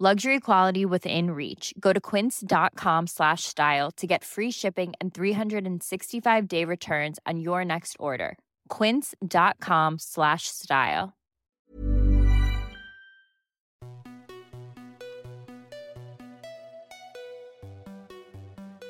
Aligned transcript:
luxury 0.00 0.40
quality 0.40 0.86
within 0.86 1.32
reach. 1.32 1.74
Go 1.78 1.92
to 1.92 2.00
quince.com 2.00 3.06
slash 3.06 3.44
style 3.44 3.90
to 3.98 4.06
get 4.06 4.24
free 4.24 4.50
shipping 4.50 4.94
and 4.98 5.12
365 5.12 6.48
day 6.48 6.64
returns 6.64 7.18
on 7.26 7.38
your 7.38 7.66
next 7.66 7.96
order. 7.98 8.38
quince.com 8.70 9.98
slash 9.98 10.44
style. 10.44 11.12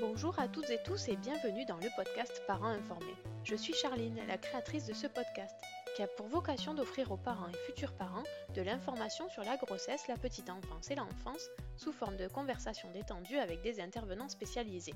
Bonjour 0.01 0.39
à 0.39 0.49
toutes 0.49 0.71
et 0.71 0.79
tous 0.85 1.09
et 1.09 1.17
bienvenue 1.17 1.65
dans 1.65 1.79
le 1.79 1.89
podcast 1.97 2.43
Parents 2.47 2.69
informés. 2.69 3.17
Je 3.43 3.57
suis 3.57 3.73
Charline, 3.73 4.19
la 4.29 4.37
créatrice 4.37 4.87
de 4.87 4.93
ce 4.93 5.07
podcast, 5.07 5.55
qui 5.95 6.03
a 6.03 6.07
pour 6.07 6.27
vocation 6.27 6.75
d'offrir 6.75 7.11
aux 7.11 7.17
parents 7.17 7.49
et 7.49 7.57
futurs 7.67 7.93
parents 7.93 8.25
de 8.55 8.63
l'information 8.63 9.29
sur 9.29 9.43
la 9.45 9.57
grossesse, 9.57 10.09
la 10.09 10.17
petite 10.17 10.51
enfance 10.51 10.91
et 10.91 10.95
l'enfance 10.95 11.49
sous 11.77 11.93
forme 11.93 12.17
de 12.17 12.29
conversations 12.29 12.91
détendues 12.93 13.39
avec 13.39 13.63
des 13.63 13.81
intervenants 13.81 14.29
spécialisés. 14.29 14.95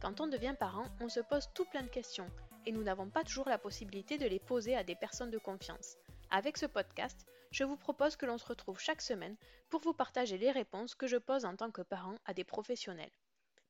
Quand 0.00 0.20
on 0.20 0.26
devient 0.26 0.54
parent, 0.58 0.86
on 1.00 1.08
se 1.08 1.20
pose 1.20 1.50
tout 1.54 1.64
plein 1.66 1.82
de 1.82 1.88
questions 1.88 2.28
et 2.66 2.72
nous 2.72 2.82
n'avons 2.82 3.10
pas 3.10 3.24
toujours 3.24 3.48
la 3.48 3.58
possibilité 3.58 4.18
de 4.18 4.26
les 4.26 4.38
poser 4.38 4.74
à 4.74 4.84
des 4.84 4.94
personnes 4.94 5.30
de 5.30 5.38
confiance. 5.38 5.96
Avec 6.30 6.56
ce 6.56 6.66
podcast, 6.66 7.26
je 7.50 7.64
vous 7.64 7.76
propose 7.76 8.16
que 8.16 8.26
l'on 8.26 8.38
se 8.38 8.46
retrouve 8.46 8.78
chaque 8.78 9.02
semaine 9.02 9.36
pour 9.68 9.80
vous 9.80 9.92
partager 9.92 10.38
les 10.38 10.50
réponses 10.50 10.94
que 10.94 11.06
je 11.06 11.16
pose 11.16 11.44
en 11.44 11.56
tant 11.56 11.70
que 11.70 11.82
parent 11.82 12.16
à 12.24 12.34
des 12.34 12.44
professionnels. 12.44 13.10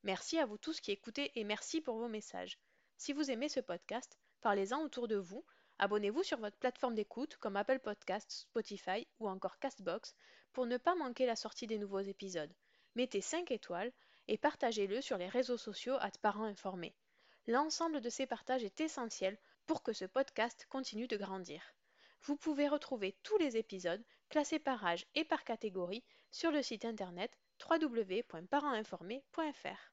Merci 0.03 0.39
à 0.39 0.45
vous 0.45 0.57
tous 0.57 0.79
qui 0.79 0.91
écoutez 0.91 1.31
et 1.35 1.43
merci 1.43 1.81
pour 1.81 1.97
vos 1.97 2.07
messages. 2.07 2.59
Si 2.97 3.13
vous 3.13 3.31
aimez 3.31 3.49
ce 3.49 3.59
podcast, 3.59 4.19
parlez-en 4.41 4.81
autour 4.81 5.07
de 5.07 5.15
vous, 5.15 5.43
abonnez-vous 5.81 6.23
sur 6.23 6.37
votre 6.37 6.55
plateforme 6.57 6.95
d'écoute 6.95 7.35
comme 7.37 7.57
Apple 7.57 7.79
Podcasts, 7.79 8.31
Spotify 8.31 9.05
ou 9.19 9.27
encore 9.27 9.59
Castbox 9.59 10.15
pour 10.53 10.67
ne 10.67 10.77
pas 10.77 10.95
manquer 10.95 11.25
la 11.25 11.35
sortie 11.35 11.67
des 11.67 11.79
nouveaux 11.79 11.99
épisodes. 11.99 12.53
Mettez 12.95 13.19
5 13.19 13.51
étoiles 13.51 13.91
et 14.27 14.37
partagez-le 14.37 15.01
sur 15.01 15.17
les 15.17 15.27
réseaux 15.27 15.57
sociaux 15.57 15.97
à 15.99 16.09
parents 16.21 16.45
informés. 16.45 16.95
L'ensemble 17.47 17.99
de 17.99 18.09
ces 18.09 18.27
partages 18.27 18.63
est 18.63 18.79
essentiel 18.79 19.39
pour 19.65 19.81
que 19.81 19.91
ce 19.91 20.05
podcast 20.05 20.67
continue 20.69 21.07
de 21.07 21.17
grandir. 21.17 21.73
Vous 22.21 22.37
pouvez 22.37 22.67
retrouver 22.67 23.17
tous 23.23 23.39
les 23.39 23.57
épisodes 23.57 24.05
classés 24.29 24.59
par 24.59 24.85
âge 24.85 25.07
et 25.15 25.25
par 25.25 25.43
catégorie 25.43 26.03
sur 26.29 26.51
le 26.51 26.61
site 26.61 26.85
internet 26.85 27.35
www.parentinformés.fr. 27.67 29.91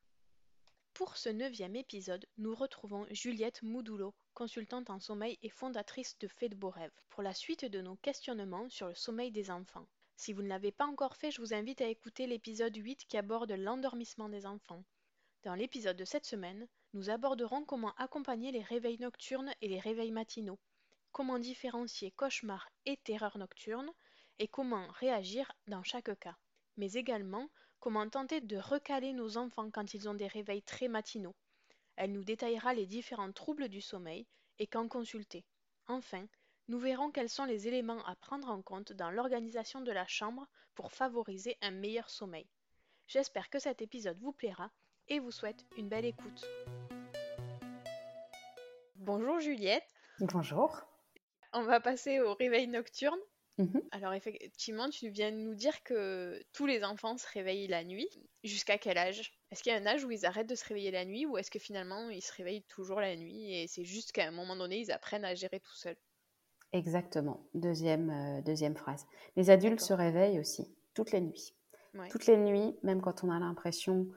Pour 0.98 1.16
ce 1.16 1.28
neuvième 1.28 1.76
épisode, 1.76 2.26
nous 2.38 2.56
retrouvons 2.56 3.06
Juliette 3.12 3.62
Moudoulot, 3.62 4.16
consultante 4.34 4.90
en 4.90 4.98
sommeil 4.98 5.38
et 5.42 5.48
fondatrice 5.48 6.18
de 6.18 6.26
Fait 6.26 6.48
de 6.48 6.56
beaux 6.56 6.70
rêves, 6.70 6.90
pour 7.08 7.22
la 7.22 7.34
suite 7.34 7.64
de 7.64 7.80
nos 7.80 7.94
questionnements 7.94 8.68
sur 8.68 8.88
le 8.88 8.96
sommeil 8.96 9.30
des 9.30 9.52
enfants. 9.52 9.86
Si 10.16 10.32
vous 10.32 10.42
ne 10.42 10.48
l'avez 10.48 10.72
pas 10.72 10.86
encore 10.86 11.14
fait, 11.14 11.30
je 11.30 11.40
vous 11.40 11.54
invite 11.54 11.80
à 11.82 11.86
écouter 11.86 12.26
l'épisode 12.26 12.74
8 12.74 13.06
qui 13.06 13.16
aborde 13.16 13.52
l'endormissement 13.52 14.28
des 14.28 14.44
enfants. 14.44 14.82
Dans 15.44 15.54
l'épisode 15.54 15.96
de 15.96 16.04
cette 16.04 16.26
semaine, 16.26 16.66
nous 16.94 17.10
aborderons 17.10 17.64
comment 17.64 17.94
accompagner 17.94 18.50
les 18.50 18.62
réveils 18.62 18.98
nocturnes 18.98 19.54
et 19.60 19.68
les 19.68 19.78
réveils 19.78 20.10
matinaux, 20.10 20.58
comment 21.12 21.38
différencier 21.38 22.10
cauchemar 22.10 22.68
et 22.86 22.96
terreur 22.96 23.38
nocturne, 23.38 23.92
et 24.40 24.48
comment 24.48 24.88
réagir 24.88 25.52
dans 25.68 25.84
chaque 25.84 26.18
cas, 26.18 26.36
mais 26.76 26.94
également 26.94 27.48
comment 27.80 28.08
tenter 28.08 28.40
de 28.40 28.56
recaler 28.56 29.12
nos 29.12 29.36
enfants 29.36 29.70
quand 29.70 29.94
ils 29.94 30.08
ont 30.08 30.14
des 30.14 30.26
réveils 30.26 30.62
très 30.62 30.88
matinaux. 30.88 31.34
Elle 31.96 32.12
nous 32.12 32.24
détaillera 32.24 32.74
les 32.74 32.86
différents 32.86 33.32
troubles 33.32 33.68
du 33.68 33.80
sommeil 33.80 34.26
et 34.58 34.66
quand 34.66 34.88
consulter. 34.88 35.44
Enfin, 35.86 36.26
nous 36.68 36.78
verrons 36.78 37.10
quels 37.10 37.30
sont 37.30 37.44
les 37.44 37.66
éléments 37.66 38.04
à 38.04 38.14
prendre 38.16 38.48
en 38.48 38.62
compte 38.62 38.92
dans 38.92 39.10
l'organisation 39.10 39.80
de 39.80 39.92
la 39.92 40.06
chambre 40.06 40.46
pour 40.74 40.92
favoriser 40.92 41.56
un 41.62 41.70
meilleur 41.70 42.10
sommeil. 42.10 42.46
J'espère 43.06 43.48
que 43.48 43.58
cet 43.58 43.80
épisode 43.80 44.18
vous 44.20 44.32
plaira 44.32 44.70
et 45.08 45.18
vous 45.18 45.30
souhaite 45.30 45.64
une 45.76 45.88
belle 45.88 46.04
écoute. 46.04 46.46
Bonjour 48.96 49.40
Juliette. 49.40 49.88
Bonjour. 50.20 50.82
On 51.54 51.62
va 51.62 51.80
passer 51.80 52.20
au 52.20 52.34
réveil 52.34 52.68
nocturne. 52.68 53.18
Mhm. 53.58 53.90
Alors 53.90 54.14
effectivement, 54.14 54.88
tu 54.90 55.10
viens 55.10 55.30
de 55.30 55.36
nous 55.36 55.54
dire 55.54 55.82
que 55.82 56.42
tous 56.52 56.64
les 56.66 56.84
enfants 56.84 57.16
se 57.18 57.26
réveillent 57.32 57.66
la 57.68 57.84
nuit. 57.84 58.08
Jusqu'à 58.44 58.78
quel 58.78 58.96
âge? 58.98 59.32
Est-ce 59.50 59.62
qu'il 59.62 59.72
y 59.72 59.74
a 59.74 59.78
un 59.78 59.86
âge 59.86 60.04
où 60.04 60.10
ils 60.10 60.24
arrêtent 60.26 60.48
de 60.48 60.54
se 60.54 60.64
réveiller 60.64 60.90
la 60.90 61.04
nuit 61.04 61.26
ou 61.26 61.36
est-ce 61.38 61.50
que 61.50 61.58
finalement 61.58 62.08
ils 62.10 62.22
se 62.22 62.32
réveillent 62.32 62.64
toujours 62.64 63.00
la 63.00 63.14
nuit 63.16 63.52
et 63.54 63.66
c'est 63.68 63.84
juste 63.84 64.12
qu'à 64.12 64.26
un 64.26 64.30
moment 64.30 64.56
donné 64.56 64.78
ils 64.80 64.90
apprennent 64.90 65.24
à 65.24 65.34
gérer 65.34 65.60
tout 65.60 65.74
seuls? 65.74 65.96
Exactement. 66.72 67.48
Deuxième, 67.54 68.10
euh, 68.10 68.42
deuxième 68.42 68.76
phrase. 68.76 69.06
Les 69.36 69.50
adultes 69.50 69.80
se 69.80 69.92
réveillent 69.94 70.38
aussi, 70.38 70.74
toutes 70.94 71.12
les 71.12 71.20
nuits. 71.20 71.54
Toutes 72.08 72.26
les 72.26 72.36
nuits, 72.36 72.76
même 72.82 73.00
quand 73.00 73.24
on 73.24 73.30
a 73.30 73.38
l'impression 73.38 74.08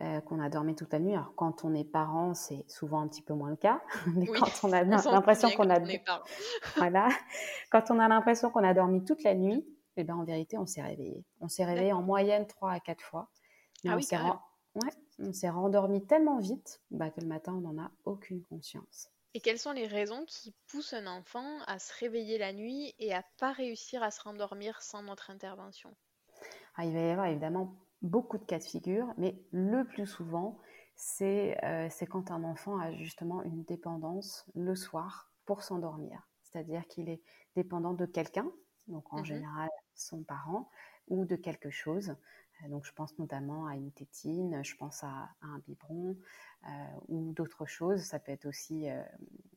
euh, 0.00 0.20
qu'on 0.20 0.40
a 0.40 0.48
dormi 0.48 0.76
toute 0.76 0.92
la 0.92 1.00
nuit. 1.00 1.14
Alors, 1.14 1.34
quand 1.34 1.64
on 1.64 1.74
est 1.74 1.84
parent, 1.84 2.34
c'est 2.34 2.64
souvent 2.68 3.00
un 3.00 3.08
petit 3.08 3.22
peu 3.22 3.34
moins 3.34 3.50
le 3.50 3.56
cas. 3.56 3.82
Mais 4.14 4.26
quand 4.26 4.50
on 4.62 4.72
a 4.72 4.84
l'impression 4.84 5.50
qu'on 5.50 5.68
a. 5.70 5.78
voilà. 6.76 7.08
Quand 7.70 7.90
on 7.90 7.98
a 7.98 8.06
l'impression 8.06 8.50
qu'on 8.50 8.62
a 8.62 8.74
dormi 8.74 9.04
toute 9.04 9.24
la 9.24 9.34
nuit, 9.34 9.66
eh 9.96 10.04
ben, 10.04 10.14
en 10.14 10.24
vérité, 10.24 10.56
on 10.56 10.66
s'est 10.66 10.82
réveillé. 10.82 11.24
On 11.40 11.48
s'est 11.48 11.64
réveillé 11.64 11.92
en 11.92 12.02
moyenne 12.02 12.46
3 12.46 12.70
à 12.70 12.80
4 12.80 13.00
fois. 13.02 13.28
ah 13.86 13.90
on 13.92 13.96
oui, 13.96 14.02
s'est 14.04 14.16
ouais, 14.16 14.90
on 15.18 15.32
s'est 15.32 15.50
rendormi 15.50 16.06
tellement 16.06 16.38
vite 16.38 16.80
bah, 16.92 17.10
que 17.10 17.20
le 17.20 17.26
matin, 17.26 17.54
on 17.54 17.60
n'en 17.60 17.82
a 17.82 17.90
aucune 18.04 18.44
conscience. 18.44 19.10
Et 19.34 19.40
quelles 19.40 19.58
sont 19.58 19.72
les 19.72 19.86
raisons 19.86 20.24
qui 20.26 20.54
poussent 20.68 20.94
un 20.94 21.06
enfant 21.06 21.58
à 21.66 21.78
se 21.78 21.92
réveiller 21.98 22.38
la 22.38 22.52
nuit 22.52 22.94
et 22.98 23.12
à 23.12 23.24
pas 23.38 23.52
réussir 23.52 24.02
à 24.02 24.10
se 24.10 24.22
rendormir 24.22 24.80
sans 24.80 25.02
notre 25.02 25.30
intervention? 25.30 25.94
Ah, 26.76 26.84
Il 26.84 26.94
va 26.94 27.00
y 27.00 27.10
avoir 27.10 27.26
évidemment 27.26 27.74
beaucoup 28.02 28.38
de 28.38 28.44
cas 28.44 28.58
de 28.58 28.64
figure, 28.64 29.12
mais 29.18 29.44
le 29.52 29.84
plus 29.84 30.06
souvent, 30.06 30.58
euh, 31.22 31.88
c'est 31.90 32.06
quand 32.08 32.30
un 32.30 32.44
enfant 32.44 32.78
a 32.78 32.92
justement 32.92 33.42
une 33.42 33.64
dépendance 33.64 34.46
le 34.54 34.74
soir 34.74 35.32
pour 35.44 35.62
s'endormir. 35.62 36.28
C'est-à-dire 36.42 36.86
qu'il 36.88 37.08
est 37.08 37.22
dépendant 37.56 37.94
de 37.94 38.06
quelqu'un, 38.06 38.50
donc 38.88 39.12
en 39.12 39.22
Mhm. 39.22 39.24
général 39.24 39.68
son 39.94 40.22
parent, 40.22 40.70
ou 41.08 41.24
de 41.24 41.36
quelque 41.36 41.70
chose. 41.70 42.10
Euh, 42.64 42.68
Donc 42.68 42.84
je 42.84 42.92
pense 42.92 43.18
notamment 43.18 43.66
à 43.66 43.74
une 43.76 43.92
tétine, 43.92 44.62
je 44.64 44.76
pense 44.76 45.02
à, 45.04 45.30
à 45.40 45.46
un 45.46 45.58
biberon 45.60 46.16
euh, 46.66 46.68
ou 47.08 47.32
d'autres 47.32 47.66
choses. 47.66 48.02
Ça 48.02 48.18
peut 48.18 48.32
être 48.32 48.46
aussi, 48.46 48.88
euh, 48.90 49.02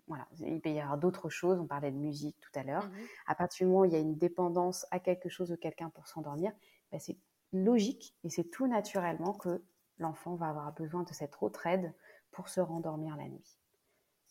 voilà, 0.07 0.27
il 0.39 0.61
peut 0.61 0.69
y 0.71 0.79
avoir 0.79 0.97
d'autres 0.97 1.29
choses. 1.29 1.59
On 1.59 1.67
parlait 1.67 1.91
de 1.91 1.97
musique 1.97 2.39
tout 2.39 2.51
à 2.55 2.63
l'heure. 2.63 2.89
Mhm. 2.89 3.09
À 3.27 3.35
partir 3.35 3.65
du 3.65 3.71
moment 3.71 3.81
où 3.81 3.85
il 3.85 3.93
y 3.93 3.95
a 3.95 3.99
une 3.99 4.17
dépendance 4.17 4.85
à 4.91 4.99
quelque 4.99 5.29
chose 5.29 5.51
ou 5.51 5.57
quelqu'un 5.57 5.89
pour 5.89 6.07
s'endormir, 6.07 6.51
ben, 6.91 6.99
c'est 6.99 7.17
logique 7.53 8.15
et 8.23 8.29
c'est 8.29 8.49
tout 8.49 8.67
naturellement 8.67 9.33
que 9.33 9.63
l'enfant 9.97 10.35
va 10.35 10.49
avoir 10.49 10.73
besoin 10.73 11.03
de 11.03 11.13
cette 11.13 11.35
autre 11.41 11.67
aide 11.67 11.93
pour 12.31 12.49
se 12.49 12.59
rendormir 12.59 13.15
la 13.17 13.27
nuit. 13.27 13.57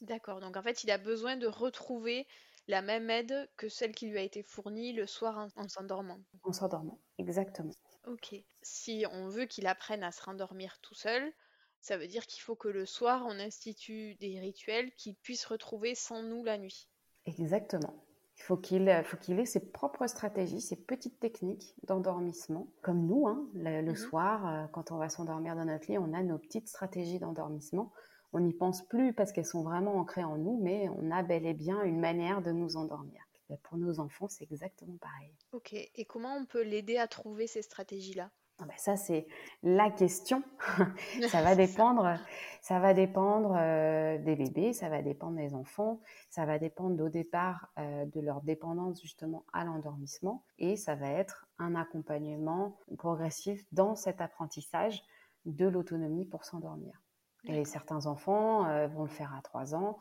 D'accord, 0.00 0.40
donc 0.40 0.56
en 0.56 0.62
fait, 0.62 0.82
il 0.84 0.90
a 0.90 0.98
besoin 0.98 1.36
de 1.36 1.46
retrouver 1.46 2.26
la 2.68 2.82
même 2.82 3.10
aide 3.10 3.50
que 3.56 3.68
celle 3.68 3.94
qui 3.94 4.08
lui 4.08 4.18
a 4.18 4.22
été 4.22 4.42
fournie 4.42 4.92
le 4.92 5.06
soir 5.06 5.48
en, 5.56 5.68
s'endormant. 5.68 6.20
En 6.44 6.52
s'endormant, 6.52 6.98
exactement. 7.18 7.74
Ok. 8.06 8.34
Si 8.62 9.04
on 9.10 9.28
veut 9.28 9.46
qu'il 9.46 9.66
apprenne 9.66 10.02
à 10.02 10.12
se 10.12 10.22
rendormir 10.22 10.78
tout 10.80 10.94
seul, 10.94 11.32
ça 11.80 11.98
veut 11.98 12.06
dire 12.06 12.26
qu'il 12.26 12.42
faut 12.42 12.56
que 12.56 12.68
le 12.68 12.86
soir, 12.86 13.24
on 13.26 13.38
institue 13.38 14.14
des 14.16 14.38
rituels 14.40 14.92
qu'il 14.94 15.16
puisse 15.16 15.44
retrouver 15.44 15.94
sans 15.94 16.22
nous 16.22 16.44
la 16.44 16.58
nuit. 16.58 16.88
Exactement. 17.26 18.04
Il 18.50 19.02
faut 19.04 19.16
qu'il 19.16 19.38
ait 19.38 19.46
ses 19.46 19.70
propres 19.70 20.06
stratégies, 20.06 20.60
ses 20.60 20.76
petites 20.76 21.20
techniques 21.20 21.74
d'endormissement. 21.84 22.68
Comme 22.82 23.06
nous, 23.06 23.26
hein, 23.28 23.46
le, 23.54 23.82
mhm. 23.82 23.96
soir, 23.96 24.46
euh, 24.46 24.66
quand 24.72 24.90
on 24.92 24.96
va 24.96 25.08
s'endormir 25.08 25.56
dans 25.56 25.64
notre 25.64 25.90
lit, 25.90 25.98
on 25.98 26.12
a 26.12 26.22
nos 26.22 26.38
petites 26.38 26.68
stratégies 26.68 27.18
d'endormissement 27.18 27.92
on 28.32 28.40
n'y 28.40 28.52
pense 28.52 28.86
plus 28.86 29.12
parce 29.12 29.32
qu'elles 29.32 29.46
sont 29.46 29.62
vraiment 29.62 29.96
ancrées 29.96 30.24
en 30.24 30.36
nous, 30.36 30.58
mais 30.62 30.88
on 30.88 31.10
a 31.10 31.22
bel 31.22 31.46
et 31.46 31.54
bien 31.54 31.82
une 31.82 31.98
manière 31.98 32.42
de 32.42 32.52
nous 32.52 32.76
endormir. 32.76 33.22
pour 33.64 33.78
nos 33.78 33.98
enfants, 33.98 34.28
c'est 34.28 34.50
exactement 34.52 34.96
pareil. 34.98 35.34
Ok, 35.52 35.72
et 35.72 36.04
comment 36.04 36.36
on 36.36 36.46
peut 36.46 36.62
l'aider 36.62 36.98
à 36.98 37.08
trouver 37.08 37.48
ces 37.48 37.62
stratégies-là? 37.62 38.30
Ben 38.66 38.76
ça 38.76 38.96
c'est 38.96 39.26
la 39.62 39.90
question. 39.90 40.42
ça 41.28 41.42
va 41.42 41.54
dépendre, 41.54 42.18
ça 42.60 42.78
va 42.78 42.94
dépendre 42.94 43.56
euh, 43.56 44.18
des 44.18 44.36
bébés, 44.36 44.72
ça 44.72 44.88
va 44.88 45.02
dépendre 45.02 45.36
des 45.36 45.54
enfants, 45.54 46.00
ça 46.28 46.44
va 46.46 46.58
dépendre 46.58 47.02
au 47.02 47.08
départ 47.08 47.68
euh, 47.78 48.04
de 48.06 48.20
leur 48.20 48.42
dépendance 48.42 49.00
justement 49.00 49.44
à 49.52 49.64
l'endormissement 49.64 50.44
et 50.58 50.76
ça 50.76 50.94
va 50.94 51.08
être 51.08 51.46
un 51.58 51.74
accompagnement 51.74 52.78
progressif 52.98 53.64
dans 53.72 53.96
cet 53.96 54.20
apprentissage 54.20 55.02
de 55.46 55.66
l'autonomie 55.66 56.26
pour 56.26 56.44
s'endormir. 56.44 57.00
Et 57.44 57.64
certains 57.64 58.04
enfants 58.04 58.66
euh, 58.66 58.86
vont 58.86 59.04
le 59.04 59.08
faire 59.08 59.34
à 59.34 59.40
3 59.40 59.74
ans, 59.74 59.98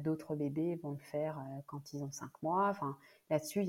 d'autres 0.00 0.36
bébés 0.36 0.78
vont 0.82 0.90
le 0.90 0.98
faire 0.98 1.40
quand 1.66 1.94
ils 1.94 2.04
ont 2.04 2.12
5 2.12 2.30
mois. 2.42 2.68
Enfin, 2.68 2.98
là-dessus, 3.32 3.66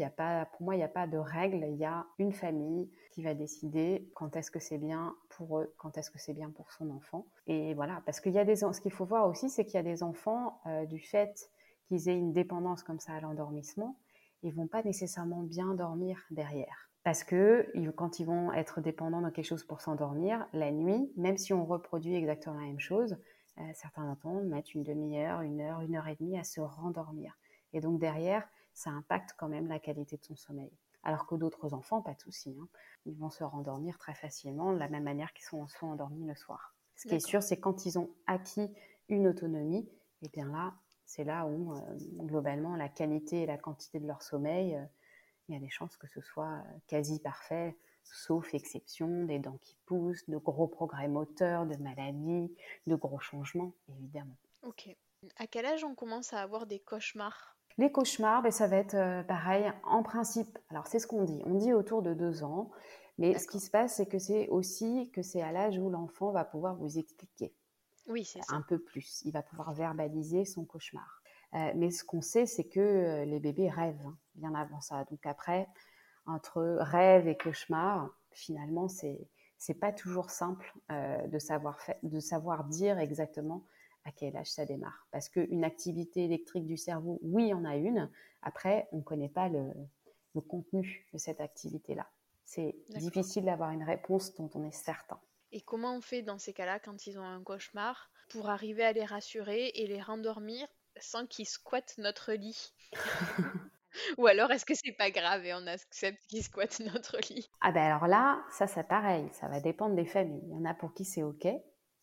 pour 0.51 0.61
moi, 0.61 0.75
il 0.75 0.77
n'y 0.77 0.83
a 0.83 0.87
pas 0.87 1.07
de 1.07 1.17
règle. 1.17 1.65
Il 1.69 1.77
y 1.77 1.85
a 1.85 2.05
une 2.19 2.33
famille 2.33 2.89
qui 3.11 3.23
va 3.23 3.33
décider 3.33 4.09
quand 4.13 4.35
est-ce 4.35 4.51
que 4.51 4.59
c'est 4.59 4.77
bien 4.77 5.15
pour 5.29 5.59
eux, 5.59 5.73
quand 5.77 5.97
est-ce 5.97 6.11
que 6.11 6.19
c'est 6.19 6.33
bien 6.33 6.51
pour 6.51 6.71
son 6.71 6.89
enfant. 6.91 7.25
Et 7.47 7.73
voilà, 7.73 8.01
parce 8.05 8.19
qu'il 8.19 8.33
y 8.33 8.39
a 8.39 8.45
des, 8.45 8.55
ce 8.57 8.81
qu'il 8.81 8.91
faut 8.91 9.05
voir 9.05 9.27
aussi, 9.27 9.49
c'est 9.49 9.65
qu'il 9.65 9.75
y 9.75 9.77
a 9.77 9.83
des 9.83 10.03
enfants 10.03 10.61
du 10.89 10.99
fait 10.99 11.49
qu'ils 11.87 12.09
aient 12.09 12.17
une 12.17 12.33
dépendance 12.33 12.83
comme 12.83 12.99
ça 12.99 13.13
à 13.13 13.19
l'endormissement, 13.19 13.97
ils 14.41 14.53
vont 14.53 14.67
pas 14.67 14.83
nécessairement 14.83 15.43
bien 15.43 15.73
dormir 15.73 16.25
derrière. 16.31 16.89
Parce 17.03 17.23
que 17.23 17.67
quand 17.95 18.19
ils 18.19 18.25
vont 18.25 18.53
être 18.53 18.79
dépendants 18.79 19.21
de 19.21 19.29
quelque 19.29 19.45
chose 19.45 19.65
pour 19.65 19.81
s'endormir, 19.81 20.47
la 20.53 20.71
nuit, 20.71 21.11
même 21.17 21.37
si 21.37 21.53
on 21.53 21.65
reproduit 21.65 22.15
exactement 22.15 22.55
la 22.55 22.67
même 22.67 22.79
chose, 22.79 23.17
euh, 23.59 23.61
certains 23.73 24.09
enfants 24.09 24.41
mettent 24.43 24.73
une 24.73 24.83
demi-heure, 24.83 25.41
une 25.41 25.61
heure, 25.61 25.81
une 25.81 25.95
heure 25.95 26.07
et 26.07 26.15
demie 26.15 26.39
à 26.39 26.43
se 26.43 26.61
rendormir. 26.61 27.37
Et 27.73 27.81
donc 27.81 27.99
derrière, 27.99 28.47
ça 28.73 28.89
impacte 28.91 29.35
quand 29.37 29.47
même 29.47 29.67
la 29.67 29.79
qualité 29.79 30.17
de 30.17 30.23
son 30.23 30.35
sommeil. 30.35 30.71
Alors 31.03 31.25
que 31.27 31.35
d'autres 31.35 31.73
enfants, 31.73 32.01
pas 32.01 32.13
de 32.13 32.21
souci, 32.21 32.55
hein. 32.61 32.67
ils 33.05 33.17
vont 33.17 33.29
se 33.29 33.43
rendormir 33.43 33.97
très 33.97 34.13
facilement 34.13 34.71
de 34.71 34.77
la 34.77 34.87
même 34.87 35.03
manière 35.03 35.33
qu'ils 35.33 35.45
sont, 35.45 35.67
sont 35.67 35.87
endormis 35.87 36.25
le 36.25 36.35
soir. 36.35 36.75
Ce 36.95 37.07
qui 37.07 37.15
est 37.15 37.19
sûr, 37.19 37.43
c'est 37.43 37.59
quand 37.59 37.85
ils 37.85 37.99
ont 37.99 38.09
acquis 38.27 38.69
une 39.09 39.27
autonomie, 39.27 39.89
et 40.21 40.27
eh 40.27 40.29
bien 40.29 40.47
là, 40.47 40.73
c'est 41.05 41.25
là 41.25 41.45
où 41.45 41.73
euh, 41.73 41.79
globalement 42.19 42.75
la 42.77 42.87
qualité 42.87 43.41
et 43.41 43.45
la 43.45 43.57
quantité 43.57 43.99
de 43.99 44.07
leur 44.07 44.21
sommeil 44.21 44.75
euh, 44.75 44.85
il 45.49 45.53
y 45.53 45.57
a 45.57 45.59
des 45.59 45.69
chances 45.69 45.97
que 45.97 46.07
ce 46.07 46.21
soit 46.21 46.63
euh, 46.65 46.79
quasi 46.87 47.19
parfait, 47.19 47.77
sauf 48.03 48.53
exception, 48.53 49.25
des 49.25 49.39
dents 49.39 49.57
qui 49.61 49.77
poussent, 49.85 50.27
de 50.29 50.37
gros 50.37 50.67
progrès 50.67 51.07
moteurs, 51.07 51.65
de 51.65 51.75
maladies, 51.77 52.55
de 52.87 52.95
gros 52.95 53.19
changements, 53.19 53.73
évidemment. 53.89 54.37
Ok. 54.61 54.95
À 55.37 55.47
quel 55.47 55.65
âge 55.65 55.83
on 55.83 55.95
commence 55.95 56.33
à 56.33 56.41
avoir 56.41 56.65
des 56.65 56.79
cauchemars? 56.79 57.57
Les 57.77 57.91
cauchemars, 57.91 58.43
ben, 58.43 58.51
ça 58.51 58.67
va 58.67 58.77
être 58.77 58.95
euh, 58.95 59.23
pareil. 59.23 59.71
En 59.83 60.03
principe, 60.03 60.57
alors 60.69 60.87
c'est 60.87 60.99
ce 60.99 61.07
qu'on 61.07 61.23
dit. 61.23 61.41
On 61.45 61.55
dit 61.55 61.73
autour 61.73 62.01
de 62.01 62.13
deux 62.13 62.43
ans. 62.43 62.69
Mais 63.17 63.37
ce 63.37 63.47
qui 63.47 63.59
se 63.59 63.69
passe, 63.69 63.95
c'est 63.95 64.07
que 64.07 64.19
c'est 64.19 64.47
aussi 64.49 65.11
que 65.11 65.21
c'est 65.21 65.41
à 65.41 65.51
l'âge 65.51 65.77
où 65.77 65.89
l'enfant 65.89 66.31
va 66.31 66.45
pouvoir 66.45 66.75
vous 66.75 66.97
expliquer. 66.97 67.53
Oui, 68.07 68.25
c'est 68.25 68.41
ça. 68.41 68.55
Un 68.55 68.61
peu 68.61 68.79
plus. 68.79 69.21
Il 69.25 69.31
va 69.31 69.43
pouvoir 69.43 69.73
verbaliser 69.73 70.45
son 70.45 70.65
cauchemar. 70.65 71.21
Euh, 71.53 71.71
mais 71.75 71.91
ce 71.91 72.03
qu'on 72.03 72.21
sait, 72.21 72.45
c'est 72.45 72.67
que 72.67 72.79
euh, 72.79 73.25
les 73.25 73.39
bébés 73.39 73.69
rêvent 73.69 74.01
hein, 74.05 74.17
bien 74.35 74.53
avant 74.55 74.81
ça. 74.81 75.05
Donc 75.05 75.25
après, 75.25 75.67
entre 76.25 76.77
rêve 76.79 77.27
et 77.27 77.37
cauchemar, 77.37 78.09
finalement, 78.31 78.87
c'est 78.87 79.27
c'est 79.59 79.75
pas 79.75 79.93
toujours 79.93 80.29
simple 80.29 80.73
euh, 80.91 81.25
de 81.27 81.39
savoir 81.39 81.79
de 82.01 82.19
savoir 82.19 82.65
dire 82.65 82.99
exactement 82.99 83.65
à 84.05 84.11
quel 84.11 84.35
âge 84.35 84.51
ça 84.51 84.65
démarre. 84.65 85.07
Parce 85.11 85.29
qu'une 85.29 85.63
activité 85.63 86.25
électrique 86.25 86.65
du 86.65 86.77
cerveau, 86.77 87.19
oui, 87.21 87.45
il 87.45 87.49
y 87.49 87.53
en 87.53 87.65
a 87.65 87.75
une. 87.75 88.09
Après, 88.41 88.87
on 88.91 88.97
ne 88.97 89.03
connaît 89.03 89.29
pas 89.29 89.49
le, 89.49 89.71
le, 90.35 90.41
contenu 90.41 91.07
de 91.13 91.17
cette 91.17 91.39
activité-là. 91.39 92.09
C'est 92.43 92.75
difficile 92.89 93.45
d'avoir 93.45 93.71
une 93.71 93.83
réponse 93.83 94.33
dont 94.35 94.49
on 94.53 94.63
est 94.63 94.75
certain. 94.75 95.19
Et 95.51 95.61
comment 95.61 95.95
on 95.95 96.01
fait 96.01 96.21
dans 96.21 96.39
ces 96.39 96.53
cas-là 96.53 96.79
quand 96.79 97.07
ils 97.07 97.17
ont 97.19 97.23
un 97.23 97.41
cauchemar 97.43 98.11
pour 98.29 98.49
arriver 98.49 98.83
à 98.83 98.91
les 98.91 99.05
rassurer 99.05 99.67
et 99.75 99.87
les 99.87 100.01
rendormir 100.01 100.67
sans 100.99 101.25
qu'ils 101.25 101.47
squattent 101.47 101.97
notre 101.97 102.33
lit 102.33 102.73
Ou 104.17 104.25
alors 104.25 104.51
est-ce 104.51 104.65
que 104.65 104.73
c'est 104.73 104.91
pas 104.91 105.11
grave 105.11 105.45
et 105.45 105.53
on 105.53 105.67
accepte 105.67 106.19
qu'ils 106.27 106.43
squattent 106.43 106.79
notre 106.79 107.17
lit? 107.29 107.49
Ah 107.61 107.71
ben 107.71 107.83
alors 107.83 108.07
là, 108.07 108.43
ça 108.51 108.67
c'est 108.67 108.87
pareil, 108.87 109.29
ça 109.33 109.47
va 109.47 109.59
dépendre 109.59 109.95
des 109.95 110.05
familles. 110.05 110.41
Il 110.45 110.51
y 110.51 110.55
en 110.55 110.65
a 110.65 110.73
pour 110.73 110.93
qui 110.93 111.05
c'est 111.05 111.23
ok, 111.23 111.47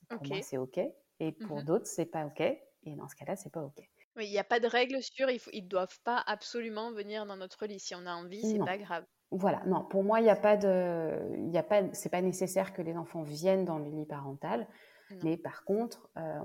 pour 0.08 0.24
moi 0.26 0.42
c'est 0.42 0.58
ok, 0.58 0.80
et 1.20 1.32
pour 1.32 1.58
mmh 1.58 1.64
d'autres 1.64 1.86
c'est 1.86 2.06
pas 2.06 2.26
ok, 2.26 2.40
et 2.40 2.96
dans 2.96 3.08
ce 3.08 3.14
cas-là 3.14 3.36
c'est 3.36 3.52
pas 3.52 3.62
ok. 3.62 3.88
Oui, 4.16 4.26
il 4.26 4.30
n'y 4.30 4.38
a 4.38 4.44
pas 4.44 4.58
de 4.58 4.66
règle 4.66 5.00
sûre, 5.02 5.28
ils 5.30 5.62
ne 5.62 5.68
doivent 5.68 6.00
pas 6.02 6.22
absolument 6.26 6.92
venir 6.92 7.26
dans 7.26 7.36
notre 7.36 7.66
lit. 7.66 7.78
Si 7.78 7.94
on 7.94 8.06
a 8.06 8.12
envie, 8.12 8.42
c'est 8.42 8.58
pas 8.58 8.76
grave. 8.76 9.04
Voilà, 9.30 9.62
non, 9.66 9.84
pour 9.84 10.02
moi, 10.02 10.18
il 10.18 10.24
n'y 10.24 10.30
a 10.30 10.36
pas 10.36 10.56
de, 10.56 11.16
il 11.36 11.56
a 11.56 11.62
pas, 11.62 11.82
c'est 11.92 12.08
pas 12.08 12.20
nécessaire 12.20 12.72
que 12.72 12.82
les 12.82 12.96
enfants 12.96 13.22
viennent 13.22 13.64
dans 13.64 13.78
le 13.78 13.88
lit 13.88 14.06
parental. 14.06 14.66
Mais 15.24 15.36
par 15.36 15.64
contre, 15.64 16.08
euh, 16.16 16.38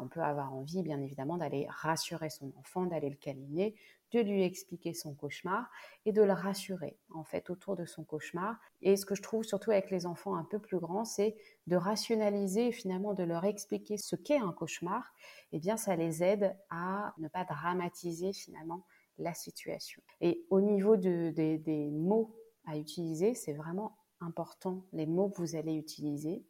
on, 0.00 0.08
peut 0.08 0.22
avoir 0.22 0.54
envie, 0.54 0.82
bien 0.82 1.00
évidemment, 1.00 1.36
d'aller 1.36 1.66
rassurer 1.68 2.30
son 2.30 2.50
enfant, 2.58 2.86
d'aller 2.86 3.10
le 3.10 3.16
câliner, 3.16 3.74
de 4.12 4.20
lui 4.20 4.42
expliquer 4.42 4.92
son 4.92 5.14
cauchemar 5.14 5.70
et 6.04 6.12
de 6.12 6.22
le 6.22 6.32
rassurer, 6.32 6.98
en 7.14 7.24
fait, 7.24 7.50
autour 7.50 7.76
de 7.76 7.84
son 7.84 8.04
cauchemar. 8.04 8.58
Et 8.82 8.96
ce 8.96 9.06
que 9.06 9.14
je 9.14 9.22
trouve 9.22 9.44
surtout 9.44 9.70
avec 9.70 9.90
les 9.90 10.06
enfants 10.06 10.34
un 10.34 10.44
peu 10.44 10.58
plus 10.58 10.78
grands, 10.78 11.04
c'est 11.04 11.36
de 11.66 11.76
rationaliser, 11.76 12.72
finalement, 12.72 13.14
de 13.14 13.22
leur 13.22 13.44
expliquer 13.44 13.96
ce 13.96 14.16
qu'est 14.16 14.38
un 14.38 14.52
cauchemar. 14.52 15.12
Eh 15.52 15.58
bien, 15.58 15.76
ça 15.76 15.96
les 15.96 16.22
aide 16.22 16.56
à 16.70 17.14
ne 17.18 17.28
pas 17.28 17.44
dramatiser, 17.44 18.32
finalement, 18.32 18.84
la 19.18 19.34
situation. 19.34 20.02
Et 20.20 20.44
au 20.50 20.60
niveau 20.60 20.96
des 20.96 21.90
mots 21.92 22.34
à 22.66 22.76
utiliser, 22.76 23.34
c'est 23.34 23.52
vraiment 23.52 23.96
important, 24.20 24.86
les 24.92 25.06
mots 25.06 25.30
que 25.30 25.40
vous 25.40 25.56
allez 25.56 25.74
utiliser 25.74 26.44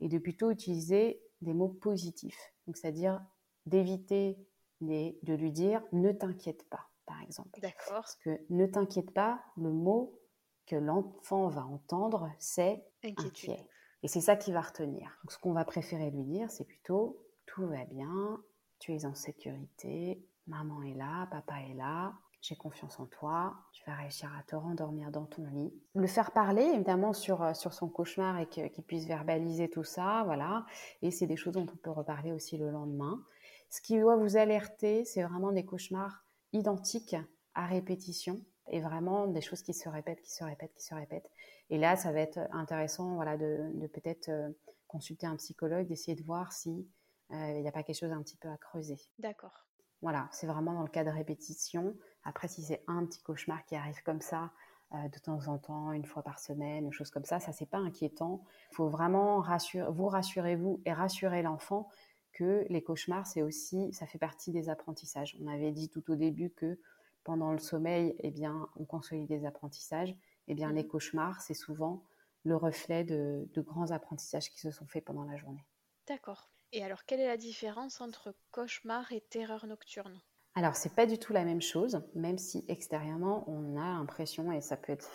et 0.00 0.08
de 0.08 0.18
plutôt 0.18 0.50
utiliser 0.50 1.22
des 1.40 1.54
mots 1.54 1.68
positifs. 1.68 2.52
Donc, 2.66 2.76
c'est-à-dire 2.76 3.24
d'éviter 3.66 4.38
de 4.80 5.34
lui 5.34 5.52
dire 5.52 5.82
ne 5.92 6.12
t'inquiète 6.12 6.68
pas, 6.68 6.88
par 7.06 7.20
exemple. 7.22 7.60
D'accord. 7.60 7.94
Parce 8.02 8.16
que 8.16 8.40
ne 8.50 8.66
t'inquiète 8.66 9.12
pas, 9.12 9.40
le 9.56 9.72
mot 9.72 10.20
que 10.66 10.76
l'enfant 10.76 11.48
va 11.48 11.64
entendre, 11.64 12.30
c'est 12.38 12.84
inquiet. 13.04 13.66
Et 14.02 14.08
c'est 14.08 14.20
ça 14.20 14.36
qu'il 14.36 14.54
va 14.54 14.60
retenir. 14.60 15.18
Donc, 15.24 15.32
ce 15.32 15.38
qu'on 15.38 15.52
va 15.52 15.64
préférer 15.64 16.10
lui 16.10 16.24
dire, 16.24 16.50
c'est 16.50 16.64
plutôt 16.64 17.22
tout 17.46 17.66
va 17.66 17.84
bien, 17.84 18.42
tu 18.78 18.92
es 18.94 19.06
en 19.06 19.14
sécurité, 19.14 20.24
maman 20.46 20.82
est 20.82 20.94
là, 20.94 21.26
papa 21.30 21.60
est 21.60 21.74
là, 21.74 22.12
j'ai 22.42 22.56
confiance 22.56 23.00
en 23.00 23.06
toi, 23.06 23.54
tu 23.72 23.82
vas 23.86 23.96
réussir 23.96 24.30
à 24.38 24.42
te 24.44 24.54
rendormir 24.54 25.10
dans 25.10 25.24
ton 25.24 25.44
lit. 25.46 25.72
Le 25.94 26.06
faire 26.06 26.30
parler, 26.32 26.62
évidemment, 26.62 27.12
sur, 27.12 27.42
euh, 27.42 27.54
sur 27.54 27.72
son 27.72 27.88
cauchemar 27.88 28.38
et 28.38 28.46
qu'il 28.46 28.84
puisse 28.84 29.06
verbaliser 29.06 29.68
tout 29.68 29.84
ça, 29.84 30.22
voilà. 30.26 30.64
Et 31.02 31.10
c'est 31.10 31.26
des 31.26 31.36
choses 31.36 31.54
dont 31.54 31.66
on 31.72 31.76
peut 31.76 31.90
reparler 31.90 32.32
aussi 32.32 32.56
le 32.56 32.70
lendemain. 32.70 33.24
Ce 33.70 33.80
qui 33.80 33.98
doit 33.98 34.16
vous 34.16 34.36
alerter, 34.36 35.04
c'est 35.04 35.22
vraiment 35.22 35.52
des 35.52 35.64
cauchemars 35.64 36.24
identiques 36.52 37.16
à 37.54 37.66
répétition 37.66 38.40
et 38.68 38.80
vraiment 38.80 39.26
des 39.26 39.40
choses 39.40 39.62
qui 39.62 39.74
se 39.74 39.88
répètent, 39.88 40.22
qui 40.22 40.32
se 40.32 40.44
répètent, 40.44 40.74
qui 40.74 40.84
se 40.84 40.94
répètent. 40.94 41.30
Et 41.70 41.78
là, 41.78 41.96
ça 41.96 42.12
va 42.12 42.20
être 42.20 42.38
intéressant 42.52 43.14
voilà, 43.14 43.36
de, 43.36 43.70
de 43.74 43.86
peut-être 43.86 44.28
euh, 44.28 44.50
consulter 44.88 45.26
un 45.26 45.36
psychologue, 45.36 45.86
d'essayer 45.86 46.16
de 46.16 46.24
voir 46.24 46.52
si 46.52 46.88
euh, 47.32 47.52
il 47.56 47.62
n'y 47.62 47.68
a 47.68 47.72
pas 47.72 47.82
quelque 47.82 47.98
chose 47.98 48.12
un 48.12 48.22
petit 48.22 48.36
peu 48.36 48.48
à 48.48 48.56
creuser. 48.56 48.98
D'accord. 49.18 49.66
Voilà, 50.02 50.28
c'est 50.30 50.46
vraiment 50.46 50.74
dans 50.74 50.82
le 50.82 50.88
cas 50.88 51.04
de 51.04 51.10
répétition. 51.10 51.96
Après, 52.24 52.48
si 52.48 52.62
c'est 52.62 52.82
un 52.86 53.04
petit 53.06 53.22
cauchemar 53.22 53.64
qui 53.64 53.76
arrive 53.76 54.02
comme 54.02 54.20
ça, 54.20 54.52
euh, 54.94 55.08
de 55.08 55.18
temps 55.18 55.48
en 55.48 55.58
temps, 55.58 55.92
une 55.92 56.04
fois 56.04 56.22
par 56.22 56.38
semaine, 56.38 56.84
une 56.84 56.92
chose 56.92 57.10
comme 57.10 57.24
ça, 57.24 57.40
ça 57.40 57.52
c'est 57.52 57.66
pas 57.66 57.78
inquiétant. 57.78 58.44
Il 58.70 58.76
faut 58.76 58.88
vraiment 58.88 59.40
rassurer, 59.40 59.90
vous 59.90 60.06
rassurez 60.06 60.54
vous 60.54 60.80
et 60.84 60.92
rassurer 60.92 61.42
l'enfant 61.42 61.88
que 62.36 62.66
les 62.68 62.82
cauchemars, 62.82 63.26
c'est 63.26 63.40
aussi, 63.40 63.90
ça 63.94 64.06
fait 64.06 64.18
partie 64.18 64.52
des 64.52 64.68
apprentissages. 64.68 65.38
On 65.40 65.46
avait 65.46 65.72
dit 65.72 65.88
tout 65.88 66.10
au 66.10 66.16
début 66.16 66.50
que 66.50 66.78
pendant 67.24 67.50
le 67.50 67.58
sommeil, 67.58 68.14
eh 68.18 68.30
bien, 68.30 68.68
on 68.76 68.84
consolide 68.84 69.26
des 69.26 69.46
apprentissages. 69.46 70.14
Eh 70.46 70.54
bien, 70.54 70.70
les 70.70 70.84
mmh. 70.84 70.88
cauchemars, 70.88 71.40
c'est 71.40 71.54
souvent 71.54 72.04
le 72.44 72.54
reflet 72.54 73.04
de, 73.04 73.48
de 73.54 73.60
grands 73.62 73.90
apprentissages 73.90 74.50
qui 74.50 74.60
se 74.60 74.70
sont 74.70 74.86
faits 74.86 75.04
pendant 75.04 75.24
la 75.24 75.38
journée. 75.38 75.64
D'accord. 76.06 76.50
Et 76.72 76.84
alors, 76.84 77.06
quelle 77.06 77.20
est 77.20 77.26
la 77.26 77.38
différence 77.38 78.02
entre 78.02 78.34
cauchemar 78.50 79.10
et 79.12 79.22
terreur 79.22 79.66
nocturne? 79.66 80.20
Alors, 80.58 80.74
c'est 80.74 80.94
pas 80.94 81.04
du 81.04 81.18
tout 81.18 81.34
la 81.34 81.44
même 81.44 81.60
chose, 81.60 82.02
même 82.14 82.38
si 82.38 82.64
extérieurement, 82.66 83.44
on 83.46 83.76
a 83.76 83.98
l'impression, 83.98 84.50
et 84.52 84.62
ça 84.62 84.78
peut 84.78 84.90
être, 84.90 85.10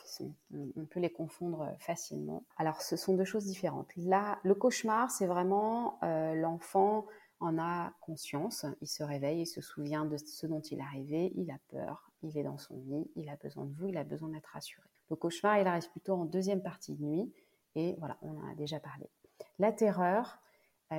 on 0.51 0.85
peut 0.85 0.99
les 0.99 1.09
confondre 1.09 1.67
facilement. 1.79 2.45
Alors, 2.57 2.83
ce 2.83 2.95
sont 2.95 3.15
deux 3.15 3.25
choses 3.25 3.45
différentes. 3.45 3.89
Là, 3.97 4.37
le 4.43 4.53
cauchemar, 4.53 5.09
c'est 5.09 5.25
vraiment 5.25 5.97
euh, 6.03 6.35
l'enfant 6.35 7.07
en 7.39 7.57
a 7.57 7.91
conscience, 8.01 8.67
il 8.81 8.87
se 8.87 9.01
réveille, 9.01 9.41
il 9.41 9.45
se 9.47 9.61
souvient 9.61 10.05
de 10.05 10.15
ce 10.15 10.45
dont 10.45 10.61
il 10.61 10.77
est 10.77 10.83
arrivé, 10.83 11.33
il 11.35 11.49
a 11.49 11.57
peur, 11.69 12.11
il 12.21 12.37
est 12.37 12.43
dans 12.43 12.59
son 12.59 12.77
lit, 12.77 13.09
il 13.15 13.27
a 13.27 13.35
besoin 13.35 13.65
de 13.65 13.73
vous, 13.73 13.87
il 13.87 13.97
a 13.97 14.03
besoin 14.03 14.29
d'être 14.29 14.51
rassuré. 14.53 14.87
Le 15.09 15.15
cauchemar, 15.15 15.57
il 15.57 15.65
arrive 15.65 15.89
plutôt 15.89 16.13
en 16.13 16.25
deuxième 16.25 16.61
partie 16.61 16.93
de 16.93 17.03
nuit, 17.03 17.33
et 17.73 17.95
voilà, 17.97 18.15
on 18.21 18.37
en 18.37 18.47
a 18.47 18.53
déjà 18.53 18.79
parlé. 18.79 19.09
La 19.57 19.71
terreur, 19.71 20.37